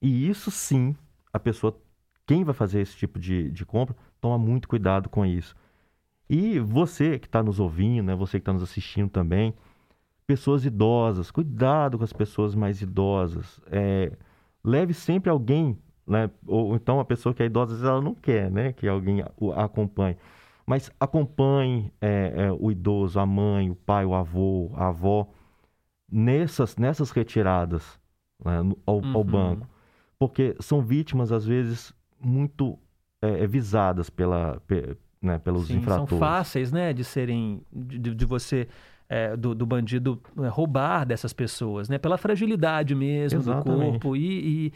[0.00, 0.96] E isso sim,
[1.32, 1.80] a pessoa,
[2.26, 5.54] quem vai fazer esse tipo de, de compra, toma muito cuidado com isso.
[6.28, 9.54] E você que está nos ouvindo, né, você que está nos assistindo também,
[10.26, 13.60] pessoas idosas, cuidado com as pessoas mais idosas.
[13.70, 14.12] É,
[14.64, 16.30] leve sempre alguém, né?
[16.46, 18.72] Ou então a pessoa que é idosa, às vezes ela não quer, né?
[18.72, 20.16] Que alguém a acompanhe.
[20.66, 25.28] Mas acompanhe é, é, o idoso, a mãe, o pai, o avô, a avó,
[26.10, 27.98] nessas, nessas retiradas
[28.44, 29.22] né, ao, ao Uhum.
[29.24, 29.68] banco.
[30.18, 32.78] Porque são vítimas, às vezes, muito
[33.20, 36.18] é, é, visadas pela, pe- né, pelos Sim, são infratores.
[36.18, 38.68] fáceis, né, de serem, de, de- de você
[39.08, 41.98] é, do, do bandido é, roubar dessas pessoas, né?
[41.98, 43.92] Pela fragilidade mesmo Exatamente.
[43.94, 44.16] do corpo.
[44.16, 44.72] E, e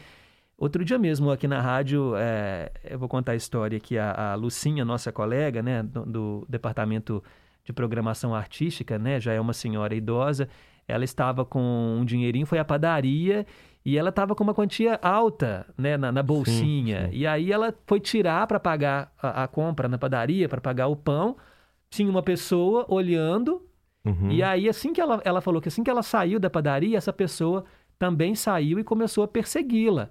[0.57, 4.35] outro dia mesmo aqui na rádio, é, eu vou contar a história que a, a
[4.35, 7.23] Lucinha, nossa colega, né, do, do departamento
[7.63, 10.47] de programação artística, né, já é uma senhora idosa,
[10.87, 13.45] ela estava com um dinheirinho, foi à padaria
[13.85, 17.09] e ela estava com uma quantia alta, né, na, na bolsinha.
[17.11, 20.95] E aí ela foi tirar para pagar a, a compra na padaria, para pagar o
[20.95, 21.37] pão.
[21.89, 23.61] Tinha uma pessoa olhando
[24.05, 24.31] Uhum.
[24.31, 27.11] e aí, assim que ela, ela falou que assim que ela saiu da padaria, essa
[27.11, 27.65] pessoa
[27.99, 30.09] também saiu e começou a persegui-la.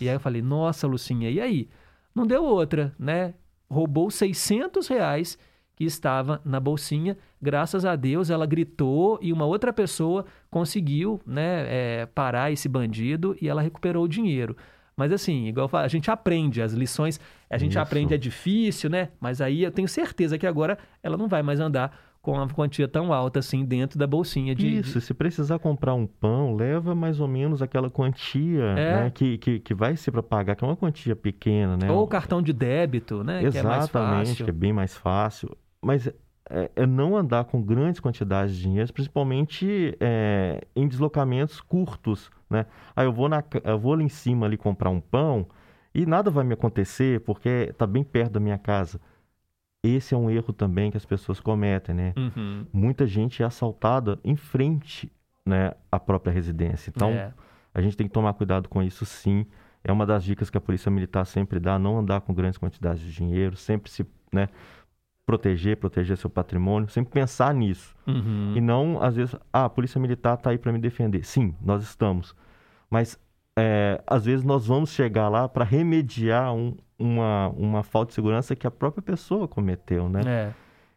[0.00, 1.68] E aí eu falei, nossa, Lucinha, e aí?
[2.14, 3.34] Não deu outra, né?
[3.68, 5.38] Roubou 600 reais
[5.74, 7.16] que estava na bolsinha.
[7.42, 13.36] Graças a Deus, ela gritou e uma outra pessoa conseguiu né, é, parar esse bandido
[13.40, 14.56] e ela recuperou o dinheiro.
[14.96, 17.18] Mas assim, igual eu falo, a gente aprende as lições,
[17.50, 17.80] a gente Isso.
[17.80, 19.08] aprende, é difícil, né?
[19.20, 22.88] Mas aí eu tenho certeza que agora ela não vai mais andar com uma quantia
[22.88, 24.78] tão alta assim dentro da bolsinha de.
[24.78, 28.74] Isso, se precisar comprar um pão, leva mais ou menos aquela quantia É.
[29.04, 31.90] né, que, que, que vai ser para pagar, que é uma quantia pequena, né?
[31.90, 33.40] Ou cartão de débito, né?
[33.40, 34.44] Que é mais Exatamente, fácil.
[34.46, 35.54] que é bem mais fácil.
[35.82, 36.06] Mas
[36.48, 42.64] é, é não andar com grandes quantidades de dinheiro, principalmente é, em deslocamentos curtos, né?
[42.96, 45.46] Aí eu vou, na, eu vou lá em cima ali comprar um pão
[45.94, 48.98] e nada vai me acontecer porque está bem perto da minha casa.
[49.86, 52.12] Esse é um erro também que as pessoas cometem, né?
[52.16, 52.66] Uhum.
[52.72, 55.12] Muita gente é assaltada em frente
[55.46, 56.90] né, à própria residência.
[56.94, 57.32] Então, É.
[57.74, 59.44] a gente tem que tomar cuidado com isso sim.
[59.84, 63.02] É uma das dicas que a Polícia Militar sempre dá, não andar com grandes quantidades
[63.02, 64.48] de dinheiro, sempre se né,
[65.26, 67.94] proteger, proteger seu patrimônio, sempre pensar nisso.
[68.06, 68.54] Uhum.
[68.56, 71.24] E não, às vezes, ah, a Polícia Militar está aí para me defender.
[71.24, 72.34] Sim, nós estamos.
[72.90, 73.18] Mas,
[73.56, 78.56] é, às vezes, nós vamos chegar lá para remediar um- uma, uma falta de segurança
[78.56, 80.22] que a própria pessoa cometeu, né?
[80.26, 80.52] É.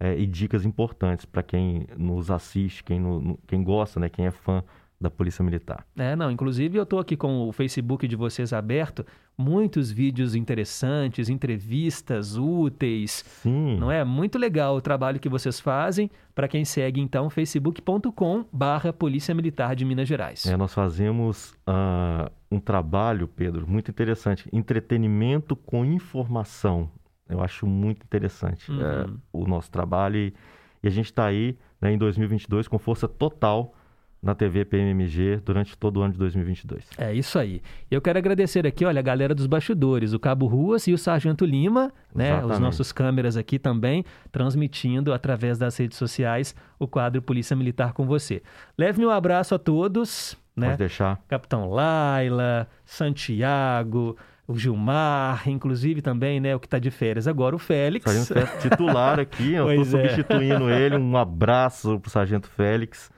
[0.00, 4.30] é, e dicas importantes para quem nos assiste, quem, no- quem gosta, né, quem é
[4.30, 4.62] fã
[5.00, 5.84] da Polícia Militar.
[5.98, 9.04] É, não, inclusive eu tô aqui com o Facebook de vocês aberto,
[9.36, 13.22] muitos vídeos interessantes, entrevistas úteis.
[13.42, 13.76] Sim.
[13.78, 14.02] Não é?
[14.04, 16.10] Muito legal o trabalho que vocês fazem.
[16.34, 20.46] Para quem segue, então, facebook.com barra Polícia Militar de Minas Gerais.
[20.46, 24.48] É, nós fazemos ah, um trabalho, Pedro, muito interessante.
[24.52, 26.88] Entretenimento com informação.
[27.28, 28.80] Eu acho muito interessante Uhum.
[28.80, 30.16] é, o nosso trabalho.
[30.16, 30.34] E,
[30.82, 33.74] e a gente está aí né, em 2022 com força total
[34.22, 36.88] na TV PMMG durante todo o ano de 2022.
[36.96, 37.60] É isso aí.
[37.90, 41.44] Eu quero agradecer aqui, olha, a galera dos bastidores, o Cabo Ruas e o Sargento
[41.44, 42.42] Lima, né?
[42.42, 44.02] Os nossos câmeras aqui também,
[44.32, 48.42] transmitindo através das redes sociais o quadro Polícia Militar com você.
[48.78, 50.68] Leve-me um abraço a todos, né?
[50.68, 51.20] Pode deixar.
[51.28, 56.54] Capitão Laila, Santiago, o Gilmar, inclusive também, né?
[56.54, 58.04] O que está de férias agora, o Félix.
[58.04, 60.08] Sargento Félix titular aqui, eu estou é.
[60.08, 60.96] substituindo ele.
[60.96, 63.10] Um abraço pro Sargento Félix.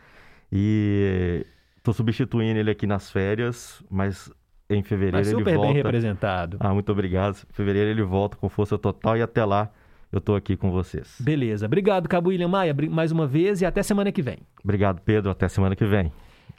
[0.52, 1.44] E
[1.76, 4.30] estou substituindo ele aqui nas férias, mas
[4.68, 5.72] em fevereiro Mas ele super volta.
[5.72, 6.56] bem representado.
[6.60, 7.36] Ah, muito obrigado.
[7.50, 9.70] Em fevereiro ele volta com força total e até lá
[10.12, 11.16] eu estou aqui com vocês.
[11.20, 11.66] Beleza.
[11.66, 14.38] Obrigado, Cabo William Maia, mais uma vez e até semana que vem.
[14.62, 15.30] Obrigado, Pedro.
[15.30, 16.12] Até semana que vem.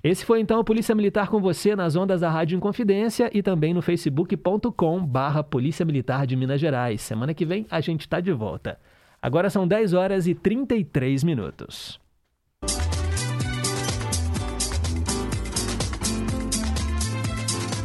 [0.09, 3.73] Esse foi então o Polícia Militar com você nas ondas da Rádio Inconfidência e também
[3.73, 7.01] no facebook.com barra Polícia Militar de Minas Gerais.
[7.01, 8.79] Semana que vem a gente está de volta.
[9.21, 11.99] Agora são 10 horas e 33 minutos.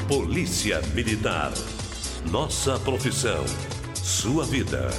[0.07, 1.51] Polícia Militar.
[2.31, 3.44] Nossa profissão.
[3.97, 4.90] Sua vida.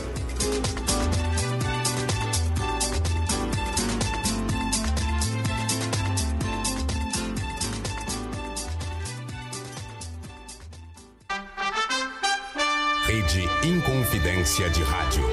[14.53, 15.32] De Rádio.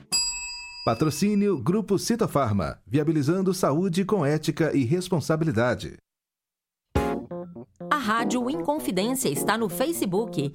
[0.83, 5.97] Patrocínio Grupo Citofarma, viabilizando saúde com ética e responsabilidade.
[7.87, 10.51] A Rádio Inconfidência está no Facebook.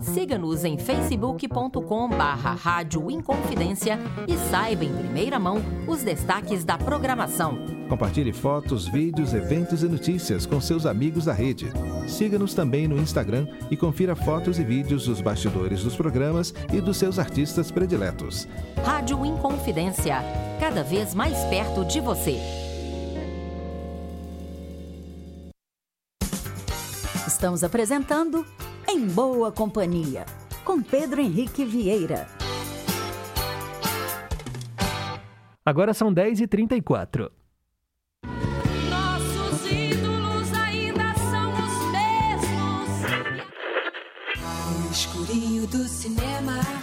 [0.00, 7.58] Siga-nos em facebook.com barra Rádio Inconfidência e saiba em primeira mão os destaques da programação.
[7.88, 11.72] Compartilhe fotos, vídeos, eventos e notícias com seus amigos da rede.
[12.08, 16.96] Siga-nos também no Instagram e confira fotos e vídeos dos bastidores dos programas e dos
[16.96, 18.48] seus artistas prediletos.
[18.84, 20.16] Rádio Inconfidência,
[20.58, 22.38] cada vez mais perto de você.
[27.26, 28.46] Estamos apresentando
[28.88, 30.24] Em Boa Companhia,
[30.64, 32.28] com Pedro Henrique Vieira.
[35.64, 37.30] Agora são 10h34.
[38.88, 43.00] Nossos ídolos ainda são os mesmos.
[44.84, 46.75] No escurinho do cinema.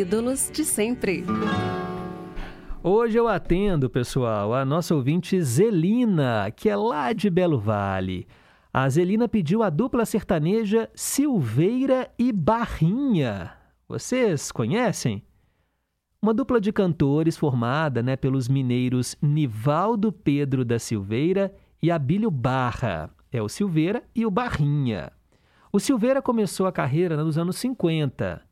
[0.00, 1.26] Ídolos de sempre.
[2.82, 8.26] Hoje eu atendo, pessoal, a nossa ouvinte Zelina, que é lá de Belo Vale.
[8.72, 13.52] A Zelina pediu a dupla sertaneja Silveira e Barrinha.
[13.86, 15.22] Vocês conhecem?
[16.22, 23.10] Uma dupla de cantores formada né, pelos mineiros Nivaldo Pedro da Silveira e Abílio Barra.
[23.30, 25.12] É o Silveira e o Barrinha.
[25.70, 28.48] O Silveira começou a carreira nos anos 50,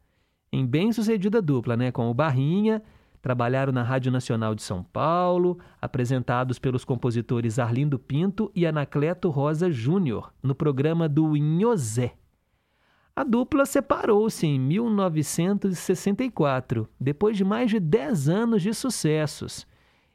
[0.53, 2.83] em bem-sucedida dupla né, com o Barrinha.
[3.21, 9.71] Trabalharam na Rádio Nacional de São Paulo, apresentados pelos compositores Arlindo Pinto e Anacleto Rosa
[9.71, 12.15] Júnior, no programa do Inhozé.
[13.17, 19.67] A dupla separou-se em 1964, depois de mais de 10 anos de sucessos,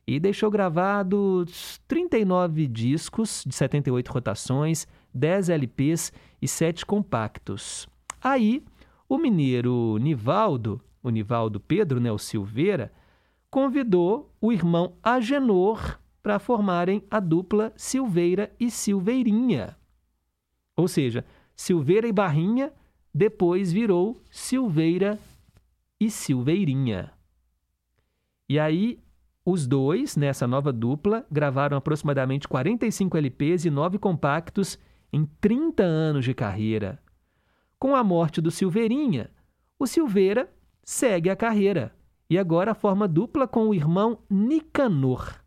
[0.08, 7.86] e deixou gravados 39 discos de 78 rotações, 10 LPs e 7 compactos.
[8.22, 8.64] Aí,
[9.14, 12.92] o mineiro Nivaldo, o Nivaldo Pedro, né, o Silveira,
[13.48, 19.78] convidou o irmão Agenor para formarem a dupla Silveira e Silveirinha.
[20.76, 21.24] Ou seja,
[21.56, 22.74] Silveira e Barrinha
[23.14, 25.20] depois virou Silveira
[26.00, 27.12] e Silveirinha.
[28.50, 29.00] E aí,
[29.46, 34.80] os dois, nessa nova dupla, gravaram aproximadamente 45 LPs e 9 compactos
[35.12, 37.00] em 30 anos de carreira.
[37.84, 39.30] Com a morte do Silveirinha,
[39.78, 40.50] o Silveira
[40.86, 41.94] segue a carreira
[42.30, 45.44] e agora forma dupla com o irmão Nicanor.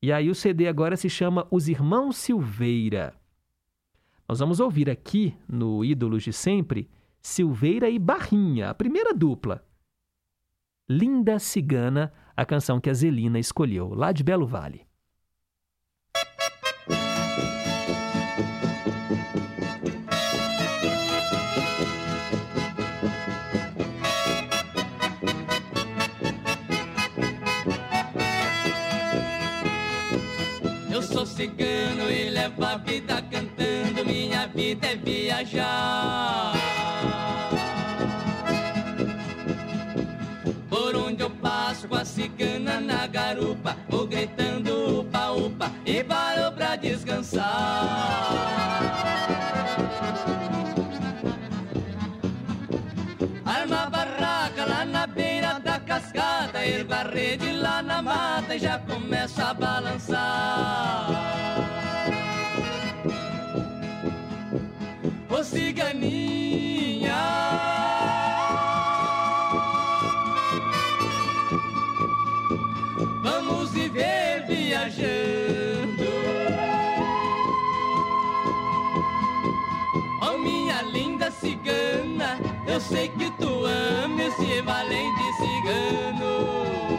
[0.00, 3.14] E aí o CD agora se chama Os Irmãos Silveira.
[4.26, 6.88] Nós vamos ouvir aqui, no Ídolos de Sempre,
[7.20, 9.62] Silveira e Barrinha, a primeira dupla.
[10.88, 14.86] Linda Cigana, a canção que a Zelina escolheu, lá de Belo Vale.
[31.24, 34.04] Sou cigano e levo a vida cantando.
[34.04, 36.52] Minha vida é viajar.
[40.68, 46.52] Por onde eu passo com a cigana na garupa, vou gritando upa upa e paro
[46.52, 48.63] pra descansar.
[56.90, 61.08] A rede lá na mata e já começa a balançar.
[65.28, 66.43] Ô ciganinha.
[82.74, 86.93] Eu sei que tu ama esse valente cigano.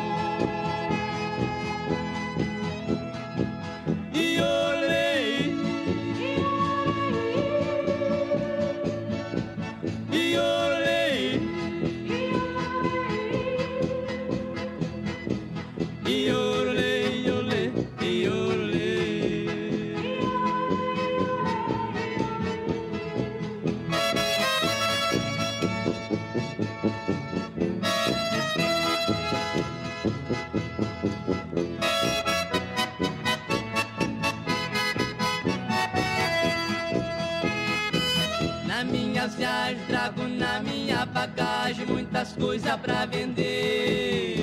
[41.25, 44.35] Bagagem, muitas coisas pra vender.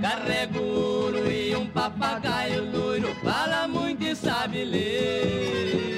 [0.00, 5.96] Carrego ouro e um papagaio loiro, fala muito e sabe ler.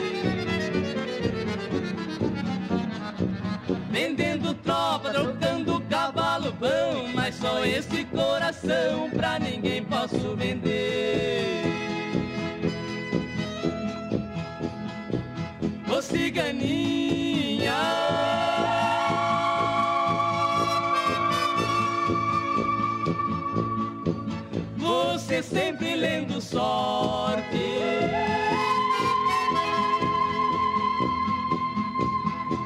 [3.91, 11.88] Vendendo tropa, trocando cavalo bom, mas só esse coração pra ninguém posso vender.
[16.09, 17.75] Ciganinha.
[24.79, 27.45] Você sempre lendo sorte.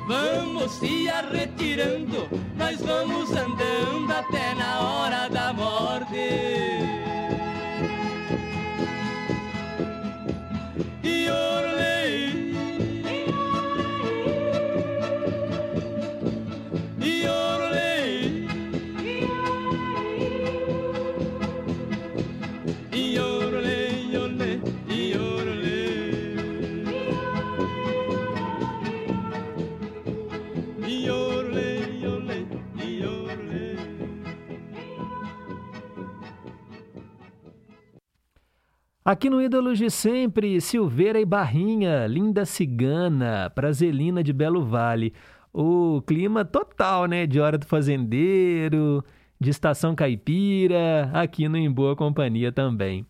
[0.06, 7.01] Vamos se retirando, nós vamos andando até na hora da morte.
[39.04, 45.12] Aqui no Ídolos de Sempre, Silveira e Barrinha, Linda Cigana, Prazelina de Belo Vale.
[45.52, 47.26] O clima total, né?
[47.26, 49.04] De Hora do Fazendeiro,
[49.40, 53.04] de Estação Caipira, aqui no Em Boa Companhia também.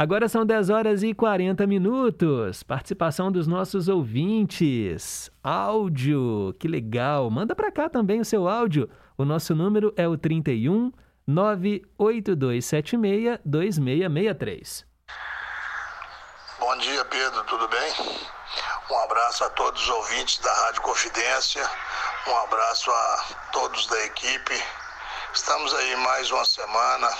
[0.00, 2.62] Agora são 10 horas e 40 minutos.
[2.62, 5.30] Participação dos nossos ouvintes.
[5.44, 7.30] Áudio, que legal.
[7.30, 8.88] Manda para cá também o seu áudio.
[9.18, 10.90] O nosso número é o 31
[11.26, 14.86] 98276 2663.
[16.58, 17.92] Bom dia, Pedro, tudo bem?
[18.90, 21.62] Um abraço a todos os ouvintes da Rádio Confidência,
[22.26, 24.64] um abraço a todos da equipe.
[25.34, 27.10] Estamos aí mais uma semana,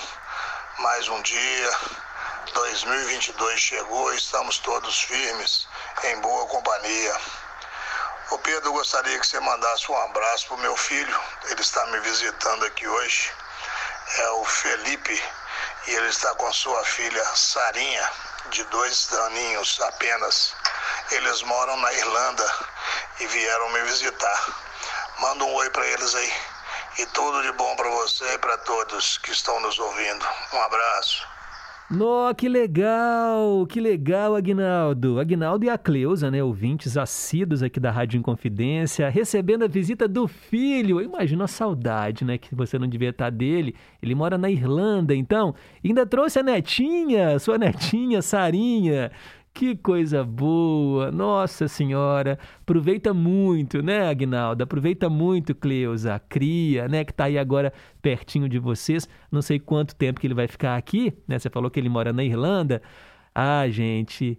[0.78, 2.09] mais um dia.
[2.52, 5.68] 2022 chegou e estamos todos firmes,
[6.04, 7.20] em boa companhia.
[8.30, 12.64] Ô Pedro, gostaria que você mandasse um abraço pro meu filho, ele está me visitando
[12.64, 13.32] aqui hoje.
[14.18, 15.22] É o Felipe
[15.86, 18.12] e ele está com sua filha Sarinha,
[18.50, 20.54] de dois aninhos apenas.
[21.12, 22.54] Eles moram na Irlanda
[23.20, 24.46] e vieram me visitar.
[25.18, 26.34] Manda um oi para eles aí.
[26.98, 30.26] E tudo de bom para você e para todos que estão nos ouvindo.
[30.52, 31.39] Um abraço.
[31.92, 35.18] Nó, que legal, que legal, Agnaldo.
[35.18, 40.28] Agnaldo e a Cleusa, né, ouvintes assíduos aqui da Rádio Inconfidência, recebendo a visita do
[40.28, 41.00] filho.
[41.00, 43.74] Eu imagino a saudade, né, que você não devia estar dele.
[44.00, 45.52] Ele mora na Irlanda, então.
[45.84, 49.10] Ainda trouxe a netinha, sua netinha, Sarinha.
[49.52, 52.38] Que coisa boa, nossa senhora.
[52.62, 54.62] Aproveita muito, né, Agnaldo?
[54.62, 59.08] Aproveita muito, Cleusa, cria, né, que tá aí agora pertinho de vocês.
[59.30, 61.38] Não sei quanto tempo que ele vai ficar aqui, né?
[61.38, 62.80] Você falou que ele mora na Irlanda.
[63.34, 64.38] Ah, gente,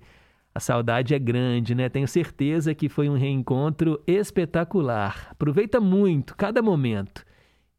[0.55, 1.87] a saudade é grande, né?
[1.87, 5.27] Tenho certeza que foi um reencontro espetacular.
[5.31, 7.23] Aproveita muito cada momento.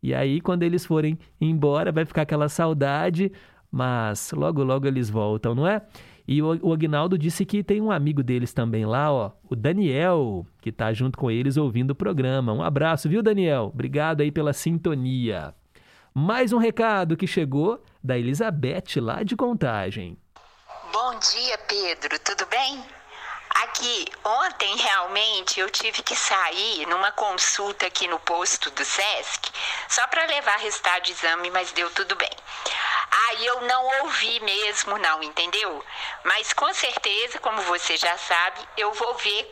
[0.02, 3.32] E aí, quando eles forem embora, vai ficar aquela saudade,
[3.70, 5.82] mas logo, logo eles voltam, não é?
[6.32, 10.46] E o, o Agnaldo disse que tem um amigo deles também lá, ó, o Daniel,
[10.62, 12.54] que está junto com eles ouvindo o programa.
[12.54, 13.64] Um abraço, viu, Daniel?
[13.64, 15.54] Obrigado aí pela sintonia.
[16.14, 20.16] Mais um recado que chegou da Elizabeth lá de Contagem.
[20.90, 22.18] Bom dia, Pedro.
[22.20, 22.82] Tudo bem?
[23.64, 29.52] Aqui, ontem realmente eu tive que sair numa consulta aqui no posto do SESC
[29.86, 32.30] só para levar resultado de exame, mas deu tudo bem.
[33.14, 35.84] Aí eu não ouvi mesmo, não, entendeu?
[36.24, 39.50] Mas com certeza, como você já sabe, eu vou ver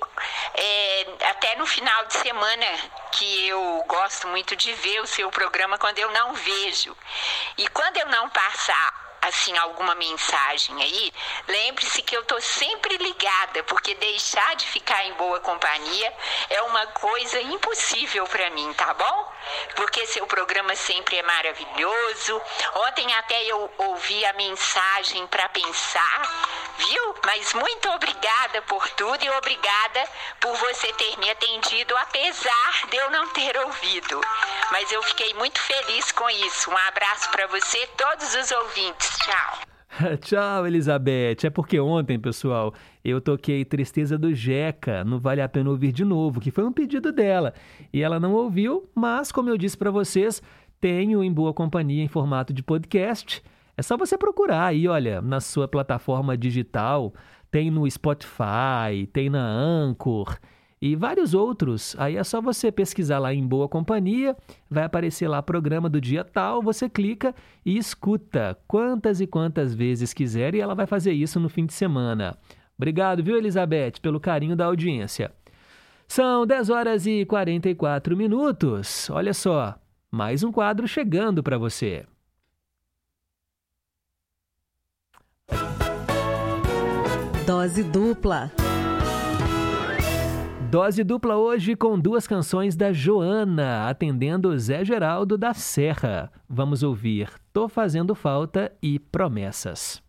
[0.54, 2.66] é, até no final de semana,
[3.12, 6.96] que eu gosto muito de ver o seu programa quando eu não vejo.
[7.58, 11.12] E quando eu não passar assim alguma mensagem aí,
[11.46, 16.12] lembre-se que eu tô sempre ligada, porque deixar de ficar em boa companhia
[16.48, 19.32] é uma coisa impossível para mim, tá bom?
[19.74, 22.42] Porque seu programa sempre é maravilhoso.
[22.88, 26.22] Ontem até eu ouvi a mensagem para pensar,
[26.78, 27.14] viu?
[27.24, 30.08] Mas muito obrigada por tudo e obrigada
[30.40, 34.20] por você ter me atendido apesar de eu não ter ouvido.
[34.70, 36.70] Mas eu fiquei muito feliz com isso.
[36.70, 39.09] Um abraço para você todos os ouvintes.
[39.18, 39.70] Tchau.
[40.20, 41.44] Tchau, Elizabeth.
[41.44, 42.72] É porque ontem, pessoal,
[43.04, 46.72] eu toquei Tristeza do Jeca, não vale a pena ouvir de novo, que foi um
[46.72, 47.52] pedido dela.
[47.92, 50.42] E ela não ouviu, mas como eu disse para vocês,
[50.80, 53.42] tenho em boa companhia em formato de podcast.
[53.76, 57.12] É só você procurar aí, olha, na sua plataforma digital,
[57.50, 60.38] tem no Spotify, tem na Anchor
[60.80, 61.94] e vários outros.
[61.98, 64.36] Aí é só você pesquisar lá em Boa Companhia,
[64.68, 67.34] vai aparecer lá programa do dia tal, você clica
[67.64, 71.74] e escuta quantas e quantas vezes quiser e ela vai fazer isso no fim de
[71.74, 72.36] semana.
[72.76, 75.32] Obrigado, viu, Elizabeth, pelo carinho da audiência.
[76.08, 79.08] São 10 horas e 44 minutos.
[79.10, 79.78] Olha só,
[80.10, 82.06] mais um quadro chegando para você.
[87.46, 88.50] Dose dupla.
[90.70, 96.30] Dose dupla hoje com duas canções da Joana, atendendo Zé Geraldo da Serra.
[96.48, 100.00] Vamos ouvir Tô Fazendo Falta e Promessas.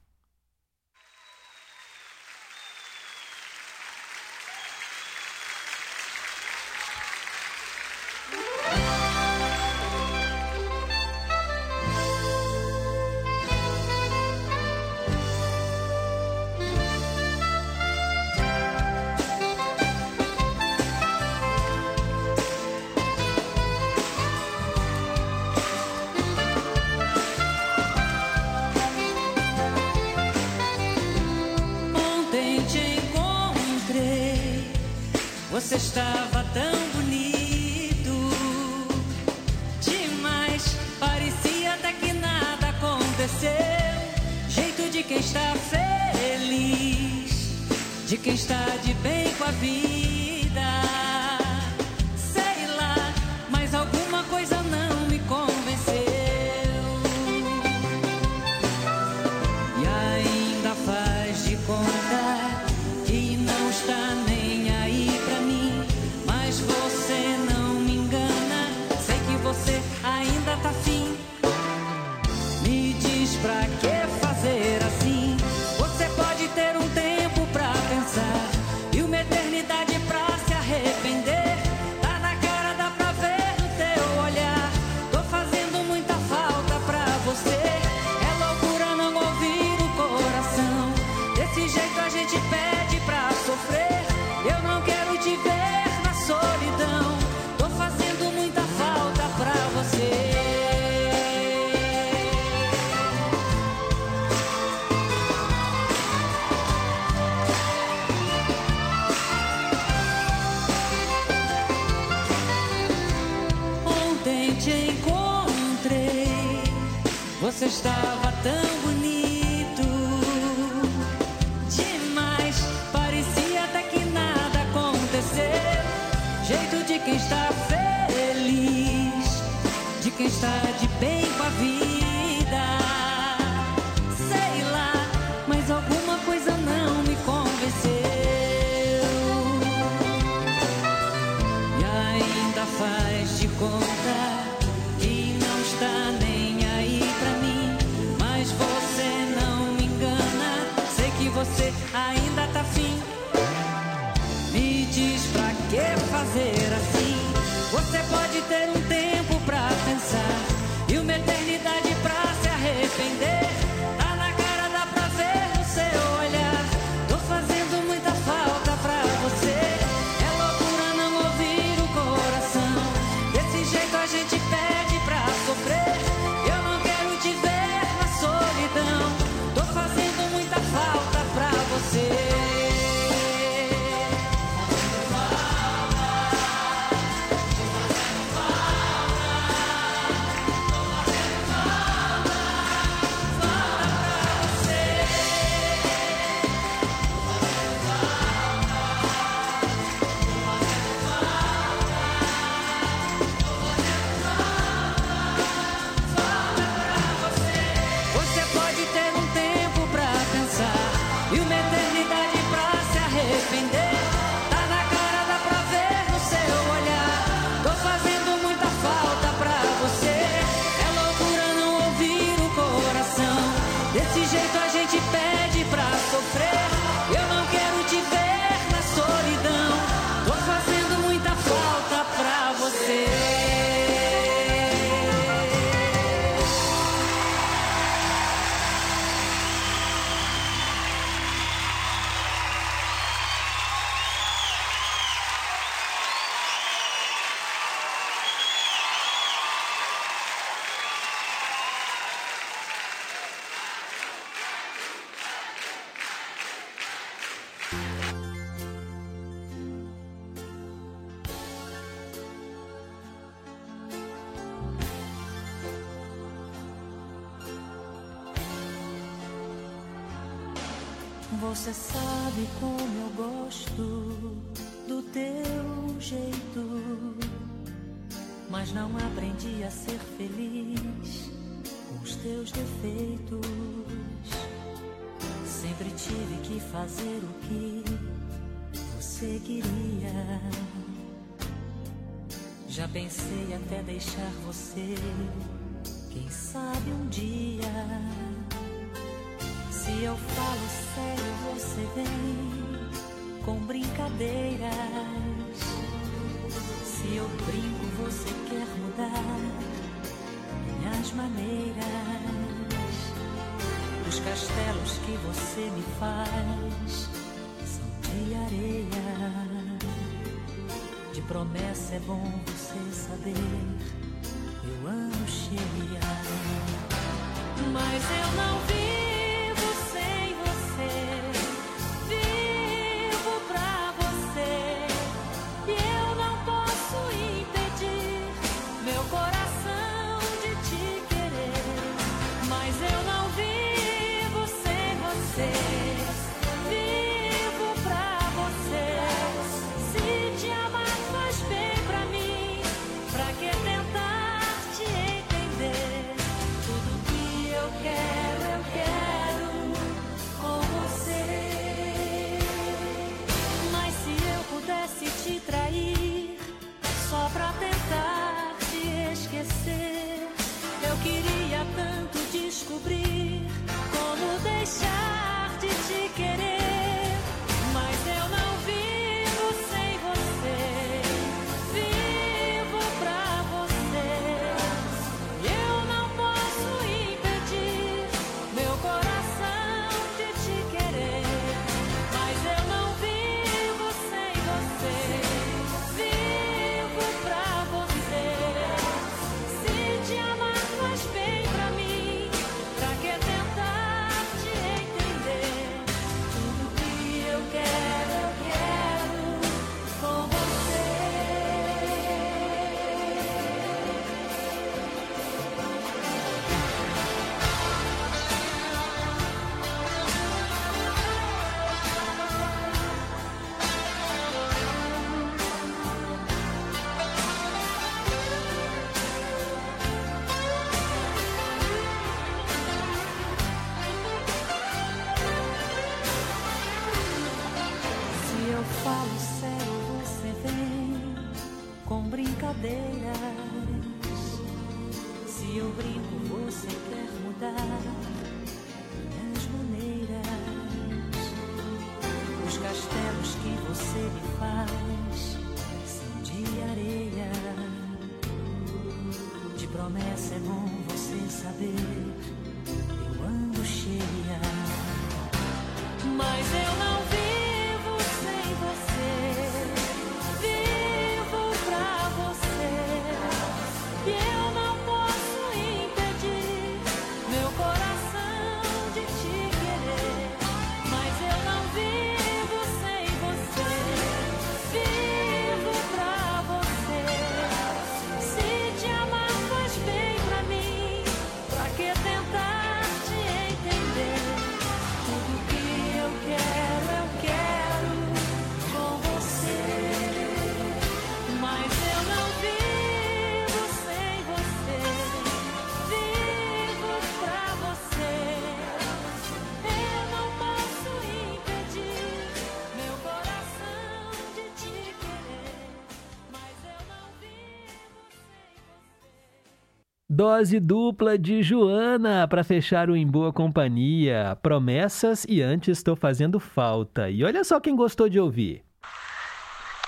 [520.21, 524.37] Dose dupla de Joana para fechar o Em Boa Companhia.
[524.39, 527.09] Promessas e antes estou fazendo falta.
[527.09, 528.63] E olha só quem gostou de ouvir.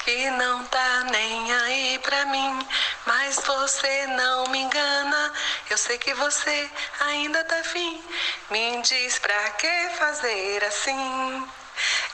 [0.03, 2.65] Que não tá nem aí pra mim,
[3.05, 5.31] mas você não me engana.
[5.69, 6.67] Eu sei que você
[6.99, 8.01] ainda tá fim.
[8.49, 11.43] Me diz pra que fazer assim.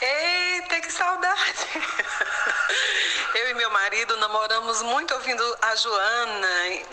[0.02, 1.68] Eita, que saudade!
[3.36, 6.48] Eu e meu marido namoramos muito ouvindo a Joana,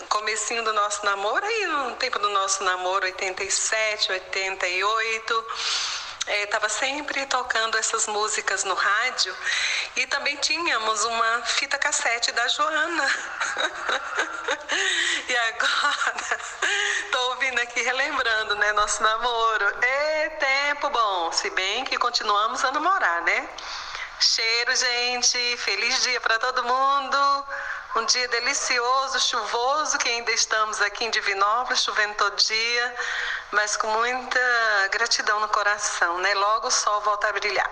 [0.09, 5.45] comecinho do nosso namoro, aí no tempo do nosso namoro, 87, 88
[6.27, 9.35] estava é, sempre tocando essas músicas no rádio
[9.95, 13.07] e também tínhamos uma fita cassete da Joana.
[15.29, 16.39] e agora
[17.05, 19.83] estou ouvindo aqui relembrando, né, nosso namoro.
[19.83, 23.49] É tempo bom, se bem que continuamos a namorar, né?
[24.19, 25.57] Cheiro, gente.
[25.57, 27.45] Feliz dia para todo mundo.
[27.97, 32.95] Um dia delicioso, chuvoso, que ainda estamos aqui em Divinópolis, chovendo todo dia,
[33.51, 34.39] mas com muita
[34.91, 36.31] gratidão no coração, né?
[36.35, 37.67] Logo o sol volta a brilhar.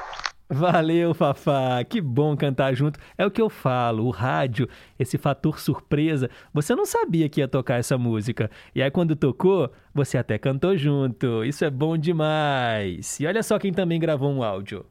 [0.49, 1.83] Valeu, Fafá.
[1.87, 2.99] Que bom cantar junto.
[3.15, 6.27] É o que eu falo, o rádio, esse fator surpresa.
[6.51, 8.49] Você não sabia que ia tocar essa música.
[8.73, 11.43] E aí, quando tocou, você até cantou junto.
[11.43, 13.19] Isso é bom demais.
[13.19, 14.85] E olha só quem também gravou um áudio.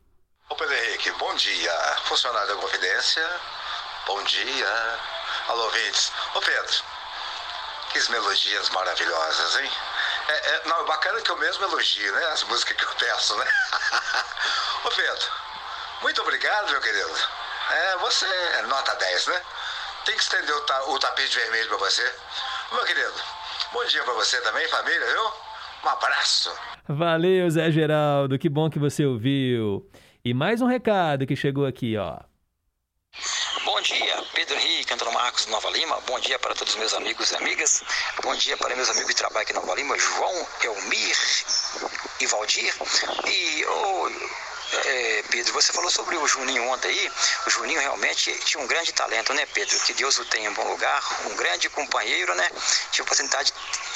[0.48, 1.72] Ô Pedro Henrique, bom dia.
[2.04, 3.28] Funcionário da Confidência,
[4.06, 5.13] bom dia.
[5.48, 6.10] Alô, ouvintes.
[6.34, 6.74] Ô Pedro,
[7.92, 9.70] que melodias maravilhosas, hein?
[10.28, 12.24] É, é, não, bacana que eu mesmo elogio, né?
[12.26, 13.46] As músicas que eu peço, né?
[14.84, 15.28] Ô Pedro,
[16.00, 17.14] muito obrigado, meu querido.
[17.70, 19.42] É, você é nota 10, né?
[20.06, 22.14] Tem que estender o, ta o tapete vermelho pra você.
[22.72, 23.14] Meu querido,
[23.72, 25.32] bom dia pra você também, família, viu?
[25.84, 26.52] Um abraço.
[26.88, 28.38] Valeu, Zé Geraldo.
[28.38, 29.86] Que bom que você ouviu.
[30.24, 32.18] E mais um recado que chegou aqui, ó.
[34.94, 36.00] Henrique, Antônio Marcos, Nova Lima.
[36.06, 37.82] Bom dia para todos os meus amigos e amigas.
[38.22, 41.16] Bom dia para meus amigos de trabalho aqui em Nova Lima, João, Elmir
[42.20, 42.74] e Valdir.
[43.26, 44.10] E, ô,
[44.86, 47.10] é, Pedro, você falou sobre o Juninho ontem aí.
[47.46, 49.78] O Juninho realmente tinha um grande talento, né, Pedro?
[49.80, 51.02] Que Deus o tenha em bom lugar.
[51.30, 52.48] Um grande companheiro, né?
[52.90, 53.52] Tive a oportunidade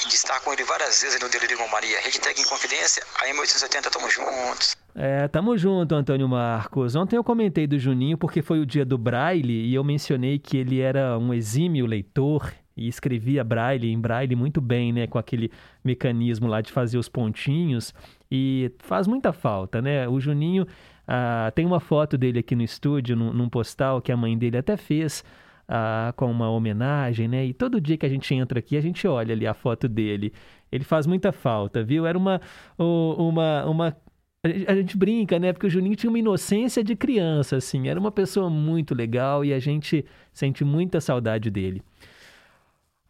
[0.07, 1.99] de estar com ele várias vezes no Delírio Maria.
[2.01, 4.77] Rede Tech em Confidência, AM 880, tamo juntos.
[4.95, 6.95] É, tamo junto, Antônio Marcos.
[6.95, 10.57] Ontem eu comentei do Juninho porque foi o dia do Braille e eu mencionei que
[10.57, 15.05] ele era um exímio leitor e escrevia Braille em Braille muito bem, né?
[15.05, 15.51] Com aquele
[15.83, 17.93] mecanismo lá de fazer os pontinhos
[18.31, 20.07] e faz muita falta, né?
[20.07, 20.65] O Juninho
[21.07, 24.57] ah, tem uma foto dele aqui no estúdio, num, num postal que a mãe dele
[24.57, 25.23] até fez.
[25.71, 27.45] Ah, com uma homenagem, né?
[27.45, 30.33] E todo dia que a gente entra aqui, a gente olha ali a foto dele.
[30.71, 32.07] Ele faz muita falta, viu?
[32.07, 32.41] Era uma,
[32.75, 33.97] uma, uma
[34.43, 35.51] a gente brinca, né?
[35.51, 37.87] Porque o Juninho tinha uma inocência de criança, assim.
[37.87, 41.83] Era uma pessoa muito legal e a gente sente muita saudade dele.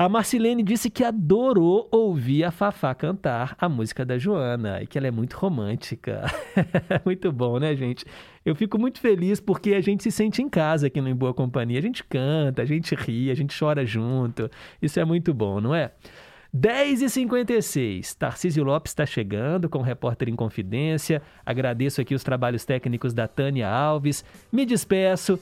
[0.01, 4.97] A Marcilene disse que adorou ouvir a Fafá cantar a música da Joana e que
[4.97, 6.23] ela é muito romântica.
[7.05, 8.05] muito bom, né, gente?
[8.45, 11.33] Eu fico muito feliz porque a gente se sente em casa aqui no Em Boa
[11.33, 11.77] Companhia.
[11.77, 14.49] A gente canta, a gente ri, a gente chora junto.
[14.81, 15.91] Isso é muito bom, não é?
[16.55, 21.21] 10h56, Tarcísio Lopes está chegando com o Repórter em Confidência.
[21.45, 24.23] Agradeço aqui os trabalhos técnicos da Tânia Alves.
[24.49, 25.37] Me despeço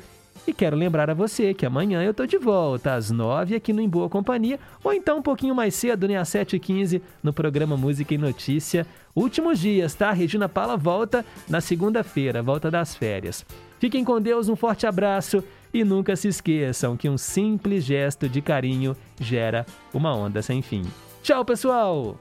[0.46, 3.82] e quero lembrar a você que amanhã eu tô de volta às 9 aqui no
[3.82, 8.14] Em Boa Companhia, ou então um pouquinho mais cedo, né, às 7h15, no programa Música
[8.14, 8.86] e Notícia.
[9.16, 10.12] Últimos dias, tá?
[10.12, 13.46] Regina Paula volta na segunda-feira, volta das férias.
[13.80, 15.44] Fiquem com Deus, um forte abraço
[15.74, 20.84] e nunca se esqueçam que um simples gesto de carinho gera uma onda sem fim.
[21.24, 22.18] Tchau, pessoal!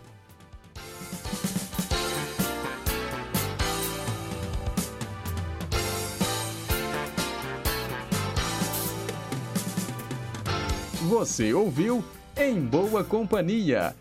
[11.07, 12.05] Você ouviu
[12.37, 13.95] Em Boa Companhia.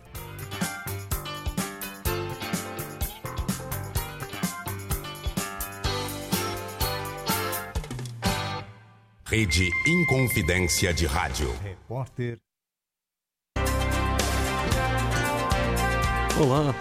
[9.24, 11.48] Rede Inconfidência de Rádio.
[11.62, 12.38] Repórter.
[16.40, 16.74] Olá.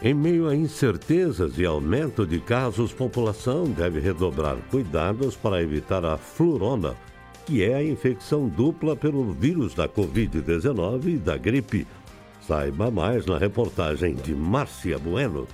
[0.00, 6.16] Em meio a incertezas e aumento de casos, população deve redobrar cuidados para evitar a
[6.16, 6.96] flurona,
[7.48, 11.86] que é a infecção dupla pelo vírus da Covid-19 e da gripe.
[12.46, 15.48] Saiba mais na reportagem de Márcia Bueno.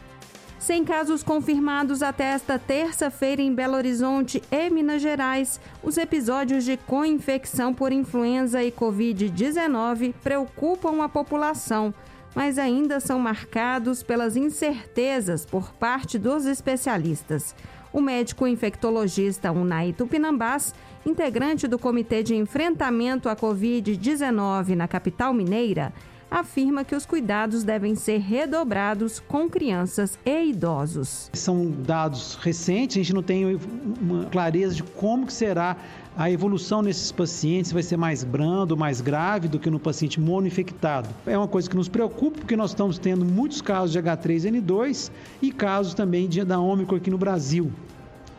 [0.59, 6.77] Sem casos confirmados até esta terça-feira em Belo Horizonte e Minas Gerais, os episódios de
[6.77, 11.95] co-infecção por influenza e Covid-19 preocupam a população,
[12.35, 17.55] mas ainda são marcados pelas incertezas por parte dos especialistas.
[17.95, 20.75] O médico infectologista Unai Tupinambás,
[21.07, 25.93] integrante do Comitê de Enfrentamento à Covid-19 na capital mineira,
[26.29, 31.31] afirma que os cuidados devem ser redobrados com crianças e idosos.
[31.35, 33.57] São dados recentes, a gente não tem
[34.01, 35.77] uma clareza de como que será
[36.16, 41.09] a evolução nesses pacientes, vai ser mais brando, mais grave do que no paciente monoinfectado.
[41.27, 45.11] É uma coisa que nos preocupa porque nós estamos tendo muitos casos de H3N2
[45.43, 47.73] e casos também de da Ômicron aqui no Brasil.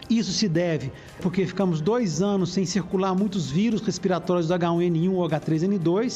[0.09, 5.27] Isso se deve porque ficamos dois anos sem circular muitos vírus respiratórios do H1N1 ou
[5.27, 6.13] H3N2